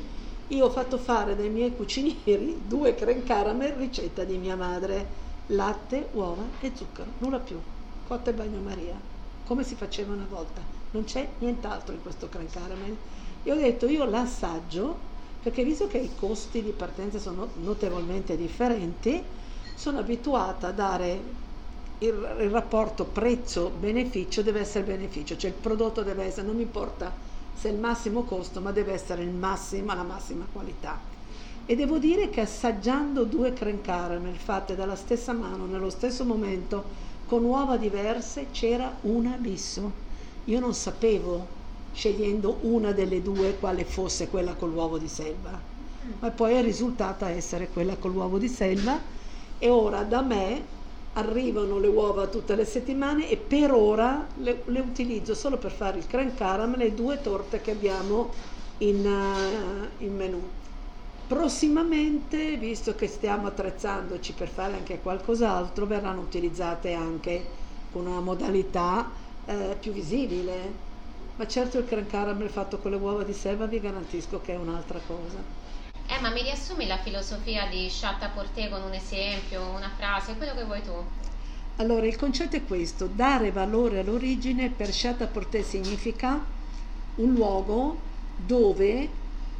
io 0.50 0.66
ho 0.66 0.70
fatto 0.70 0.98
fare 0.98 1.34
dai 1.34 1.50
miei 1.50 1.74
cucinieri 1.74 2.64
due 2.68 2.94
creme 2.94 3.24
caramel 3.24 3.72
ricetta 3.72 4.26
di 4.26 4.38
mia 4.38 4.58
madre, 4.58 5.08
latte, 5.48 6.10
uova 6.12 6.44
e 6.60 6.72
zucchero, 6.76 7.10
nulla 7.20 7.40
più, 7.40 7.58
cotta 8.06 8.32
e 8.32 8.34
bagnomaria, 8.34 9.00
come 9.46 9.64
si 9.64 9.76
faceva 9.76 10.12
una 10.12 10.28
volta. 10.30 10.62
Non 10.92 11.06
c'è 11.06 11.26
nient'altro 11.40 11.94
in 11.94 12.02
questo 12.02 12.28
creme 12.28 12.50
caramel. 12.52 12.98
E 13.44 13.52
ho 13.52 13.56
detto 13.56 13.88
io 13.88 14.04
l'assaggio 14.04 15.10
perché 15.42 15.64
visto 15.64 15.88
che 15.88 15.98
i 15.98 16.12
costi 16.20 16.62
di 16.62 16.72
partenza 16.72 17.18
sono 17.18 17.48
notevolmente 17.62 18.36
differenti, 18.36 19.24
sono 19.74 20.00
abituata 20.00 20.68
a 20.68 20.72
dare 20.72 21.20
il, 22.04 22.38
il 22.40 22.50
rapporto 22.50 23.04
prezzo-beneficio 23.04 24.42
deve 24.42 24.62
essere 24.62 24.84
beneficio, 24.84 25.38
cioè 25.38 25.52
il 25.52 25.56
prodotto 25.56 26.02
deve 26.02 26.24
essere, 26.24 26.48
non 26.48 26.56
mi 26.56 26.64
importa 26.64 27.12
se 27.54 27.70
è 27.70 27.72
il 27.72 27.78
massimo 27.78 28.24
costo, 28.24 28.60
ma 28.60 28.72
deve 28.72 28.94
essere 28.94 29.24
massimo, 29.26 29.94
la 29.94 30.04
massima 30.04 30.46
qualità. 30.52 31.00
E 31.66 31.76
devo 31.76 32.00
dire 32.00 32.30
che 32.30 32.42
assaggiando 32.42 33.24
due 33.24 33.54
creme 33.54 33.82
caramel 33.82 34.36
fatte 34.36 34.76
dalla 34.76 34.96
stessa 34.96 35.32
mano, 35.34 35.66
nello 35.66 35.92
stesso 35.92 36.26
momento, 36.26 36.84
con 37.28 37.44
uova 37.44 37.78
diverse, 37.78 38.48
c'era 38.52 38.98
un 39.02 39.28
abisso. 39.28 39.92
Io 40.46 40.60
non 40.60 40.74
sapevo, 40.74 41.46
scegliendo 41.94 42.58
una 42.62 42.94
delle 42.94 43.22
due, 43.22 43.58
quale 43.60 43.86
fosse 43.86 44.28
quella 44.28 44.56
con 44.56 44.72
l'uovo 44.72 44.98
di 44.98 45.08
selva, 45.08 45.52
ma 46.20 46.32
poi 46.32 46.56
è 46.56 46.64
risultata 46.64 47.30
essere 47.30 47.68
quella 47.68 47.96
con 47.96 48.12
l'uovo 48.12 48.40
di 48.40 48.48
selva 48.48 49.00
e 49.60 49.70
ora 49.70 50.02
da 50.02 50.22
me 50.22 50.80
arrivano 51.14 51.78
le 51.78 51.88
uova 51.88 52.28
tutte 52.28 52.56
le 52.56 52.66
settimane 52.66 53.30
e 53.30 53.38
per 53.38 53.72
ora 53.72 54.28
le, 54.36 54.64
le 54.66 54.80
utilizzo 54.80 55.34
solo 55.34 55.58
per 55.58 55.72
fare 55.72 55.98
il 55.98 56.08
creme 56.08 56.34
caramel 56.34 56.82
e 56.82 56.94
due 56.94 57.20
torte 57.22 57.60
che 57.60 57.72
abbiamo 57.72 58.32
in, 58.80 59.06
eh, 59.06 60.04
in 60.06 60.16
menù. 60.16 60.42
Prossimamente, 61.28 62.58
visto 62.58 62.94
che 62.96 63.08
stiamo 63.08 63.48
attrezzandoci 63.48 64.34
per 64.34 64.50
fare 64.50 64.74
anche 64.74 65.00
qualcos'altro, 65.00 65.86
verranno 65.86 66.22
utilizzate 66.22 66.94
anche 66.94 67.46
con 67.92 68.06
una 68.06 68.20
modalità 68.20 69.10
eh, 69.46 69.78
più 69.80 69.92
visibile. 69.94 70.90
Ma 71.36 71.48
certo 71.48 71.78
il 71.78 71.86
creme 71.86 72.08
caramel 72.08 72.50
fatto 72.50 72.80
con 72.80 72.92
le 72.92 72.98
uova 72.98 73.24
di 73.24 73.34
selva 73.34 73.66
vi 73.66 73.80
garantisco 73.80 74.42
che 74.42 74.54
è 74.54 74.58
un'altra 74.58 75.00
cosa. 75.00 75.42
Eh, 76.12 76.20
ma 76.20 76.30
mi 76.30 76.42
riassumi 76.42 76.88
la 76.88 76.98
filosofia 76.98 77.68
di 77.68 77.88
Chatta 77.90 78.28
Porté 78.28 78.68
con 78.68 78.82
un 78.82 78.92
esempio, 78.92 79.62
una 79.70 79.90
frase, 79.96 80.36
quello 80.36 80.54
che 80.54 80.66
vuoi 80.66 80.82
tu? 80.84 80.92
Allora, 81.78 82.06
il 82.06 82.18
concetto 82.18 82.58
è 82.58 82.66
questo, 82.66 83.08
dare 83.08 83.52
valore 83.52 84.00
all'origine 84.00 84.70
per 84.70 84.90
Chatta 84.92 85.28
Porté 85.28 85.64
significa 85.64 86.44
un 87.16 87.32
luogo 87.32 87.98
dove 88.36 89.08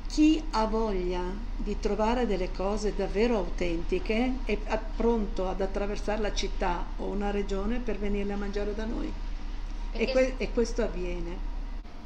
chi 0.10 0.44
ha 0.52 0.66
voglia 0.66 1.22
di 1.56 1.80
trovare 1.80 2.28
delle 2.28 2.52
cose 2.52 2.94
davvero 2.94 3.38
autentiche 3.38 4.40
è 4.44 4.58
pronto 4.94 5.48
ad 5.48 5.62
attraversare 5.62 6.20
la 6.20 6.34
città 6.34 6.86
o 6.98 7.06
una 7.06 7.32
regione 7.32 7.78
per 7.78 7.98
venirle 7.98 8.34
a 8.34 8.38
mangiare 8.38 8.76
da 8.76 8.84
noi. 8.84 9.10
E, 9.94 10.12
que- 10.12 10.34
e 10.36 10.52
questo 10.52 10.82
avviene. 10.82 11.51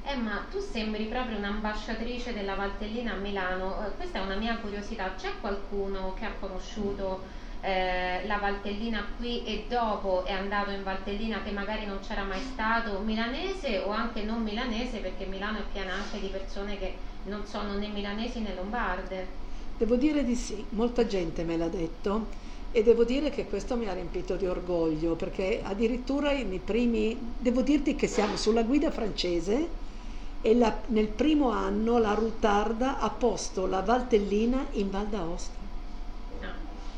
Emma, 0.07 0.45
tu 0.51 0.59
sembri 0.59 1.05
proprio 1.05 1.37
un'ambasciatrice 1.37 2.31
della 2.31 2.53
Valtellina 2.53 3.13
a 3.13 3.15
Milano. 3.15 3.83
Eh, 3.83 3.95
questa 3.95 4.19
è 4.19 4.21
una 4.21 4.35
mia 4.35 4.55
curiosità. 4.57 5.15
C'è 5.17 5.31
qualcuno 5.41 6.13
che 6.13 6.25
ha 6.25 6.31
conosciuto 6.39 7.23
eh, 7.61 8.21
la 8.27 8.37
Valtellina 8.37 9.03
qui 9.17 9.43
e 9.43 9.65
dopo 9.67 10.23
è 10.23 10.31
andato 10.31 10.69
in 10.69 10.83
Valtellina 10.83 11.41
che 11.41 11.49
magari 11.49 11.87
non 11.87 11.99
c'era 12.05 12.23
mai 12.23 12.39
stato, 12.39 12.99
milanese 12.99 13.79
o 13.79 13.89
anche 13.89 14.21
non 14.21 14.43
milanese, 14.43 14.99
perché 14.99 15.25
Milano 15.25 15.57
è 15.57 15.63
piena 15.73 15.93
anche 15.93 16.19
di 16.19 16.27
persone 16.27 16.77
che 16.77 16.93
non 17.23 17.43
sono 17.47 17.75
né 17.75 17.87
milanesi 17.87 18.41
né 18.41 18.53
lombarde. 18.53 19.43
Devo 19.75 19.95
dire 19.95 20.23
di 20.23 20.35
sì, 20.35 20.63
molta 20.69 21.07
gente 21.07 21.43
me 21.43 21.57
l'ha 21.57 21.67
detto 21.67 22.27
e 22.71 22.83
devo 22.83 23.03
dire 23.03 23.31
che 23.31 23.45
questo 23.45 23.75
mi 23.75 23.87
ha 23.87 23.93
riempito 23.93 24.35
di 24.35 24.45
orgoglio 24.45 25.15
perché 25.15 25.61
addirittura 25.63 26.31
nei 26.31 26.61
primi, 26.63 27.17
devo 27.39 27.61
dirti 27.61 27.95
che 27.95 28.05
siamo 28.05 28.37
sulla 28.37 28.61
guida 28.61 28.91
francese 28.91 29.84
e 30.45 30.53
la- 30.53 30.79
nel 30.89 31.07
primo 31.07 31.49
anno 31.49 31.97
la 31.97 32.13
Rutarda 32.13 32.99
ha 32.99 33.09
posto 33.09 33.65
la 33.65 33.81
Valtellina 33.81 34.67
in 34.73 34.91
Val 34.91 35.07
d'Aosta 35.07 35.57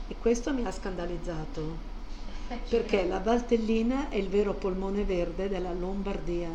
e 0.09 0.15
questo 0.19 0.53
mi 0.53 0.65
ha 0.65 0.71
scandalizzato 0.73 1.77
perché 2.67 3.05
la 3.05 3.19
Valtellina 3.19 4.09
è 4.09 4.17
il 4.17 4.27
vero 4.27 4.51
polmone 4.53 5.05
verde 5.05 5.47
della 5.47 5.71
Lombardia 5.71 6.49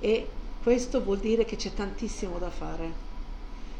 e 0.00 0.28
questo 0.60 1.00
vuol 1.04 1.18
dire 1.18 1.44
che 1.44 1.54
c'è 1.54 1.72
tantissimo 1.72 2.38
da 2.38 2.50
fare. 2.50 3.08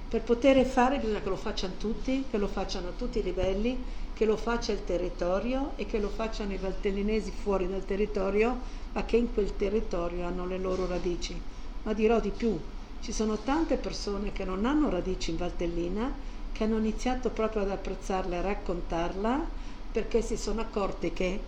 Per 0.08 0.22
poter 0.22 0.64
fare 0.64 0.98
bisogna 0.98 1.22
che 1.22 1.28
lo 1.28 1.36
facciano 1.36 1.74
tutti, 1.76 2.24
che 2.30 2.38
lo 2.38 2.46
facciano 2.46 2.88
a 2.88 2.92
tutti 2.96 3.18
i 3.18 3.22
livelli, 3.24 3.82
che 4.14 4.24
lo 4.24 4.36
faccia 4.36 4.70
il 4.70 4.84
territorio 4.84 5.72
e 5.74 5.86
che 5.86 5.98
lo 5.98 6.08
facciano 6.08 6.52
i 6.52 6.56
valtellinesi 6.56 7.32
fuori 7.32 7.68
dal 7.68 7.84
territorio, 7.84 8.78
ma 8.92 9.04
che 9.04 9.16
in 9.16 9.32
quel 9.32 9.56
territorio 9.56 10.26
hanno 10.26 10.46
le 10.46 10.58
loro 10.58 10.86
radici. 10.86 11.38
Ma 11.82 11.92
dirò 11.92 12.20
di 12.20 12.30
più, 12.30 12.58
ci 13.00 13.12
sono 13.12 13.38
tante 13.38 13.76
persone 13.76 14.32
che 14.32 14.44
non 14.44 14.64
hanno 14.64 14.90
radici 14.90 15.30
in 15.30 15.36
Valtellina, 15.36 16.12
che 16.52 16.64
hanno 16.64 16.78
iniziato 16.78 17.30
proprio 17.30 17.62
ad 17.62 17.70
apprezzarla 17.70 18.34
e 18.34 18.38
a 18.38 18.42
raccontarla, 18.42 19.48
perché 19.92 20.22
si 20.22 20.36
sono 20.36 20.60
accorti 20.60 21.12
che 21.12 21.40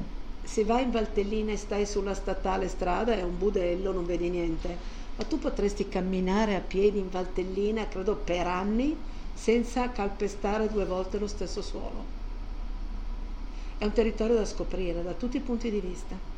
se 0.42 0.64
vai 0.64 0.82
in 0.82 0.90
Valtellina 0.90 1.52
e 1.52 1.56
stai 1.56 1.86
sulla 1.86 2.14
statale 2.14 2.68
strada 2.68 3.14
è 3.14 3.22
un 3.22 3.38
budello, 3.38 3.92
non 3.92 4.06
vedi 4.06 4.28
niente 4.28 5.00
ma 5.16 5.24
tu 5.24 5.38
potresti 5.38 5.88
camminare 5.88 6.54
a 6.54 6.60
piedi 6.60 6.98
in 6.98 7.10
Valtellina, 7.10 7.86
credo 7.86 8.14
per 8.14 8.46
anni, 8.46 8.96
senza 9.34 9.90
calpestare 9.90 10.68
due 10.68 10.84
volte 10.86 11.18
lo 11.18 11.26
stesso 11.26 11.60
suolo. 11.60 12.20
È 13.76 13.84
un 13.84 13.92
territorio 13.92 14.36
da 14.36 14.46
scoprire 14.46 15.02
da 15.02 15.12
tutti 15.12 15.36
i 15.36 15.40
punti 15.40 15.70
di 15.70 15.80
vista. 15.80 16.31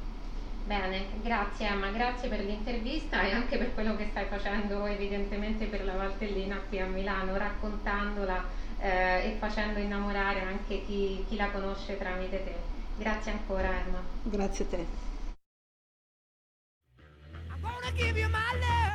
Bene, 0.67 1.05
grazie 1.23 1.67
Emma, 1.67 1.91
grazie 1.91 2.29
per 2.31 2.41
l'intervista 2.41 3.21
e 3.21 3.33
anche 3.33 3.59
per 3.59 3.75
quello 3.75 3.97
che 3.97 4.07
stai 4.11 4.25
facendo 4.25 4.87
evidentemente 4.87 5.67
per 5.67 5.85
la 5.85 5.93
Valtellina 5.93 6.59
qui 6.69 6.81
a 6.81 6.87
Milano, 6.87 7.37
raccontandola 7.37 8.43
eh, 8.79 9.27
e 9.27 9.37
facendo 9.39 9.79
innamorare 9.79 10.41
anche 10.41 10.87
chi, 10.87 11.23
chi 11.29 11.37
la 11.37 11.51
conosce 11.51 11.99
tramite 11.99 12.45
te. 12.45 12.55
Grazie 12.97 13.33
ancora 13.33 13.69
Emma. 13.69 14.03
Grazie 14.23 14.65
a 14.65 14.69
te. 14.69 14.87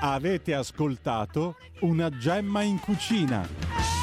Avete 0.01 0.55
ascoltato 0.55 1.55
una 1.81 2.09
gemma 2.09 2.63
in 2.63 2.79
cucina 2.79 3.98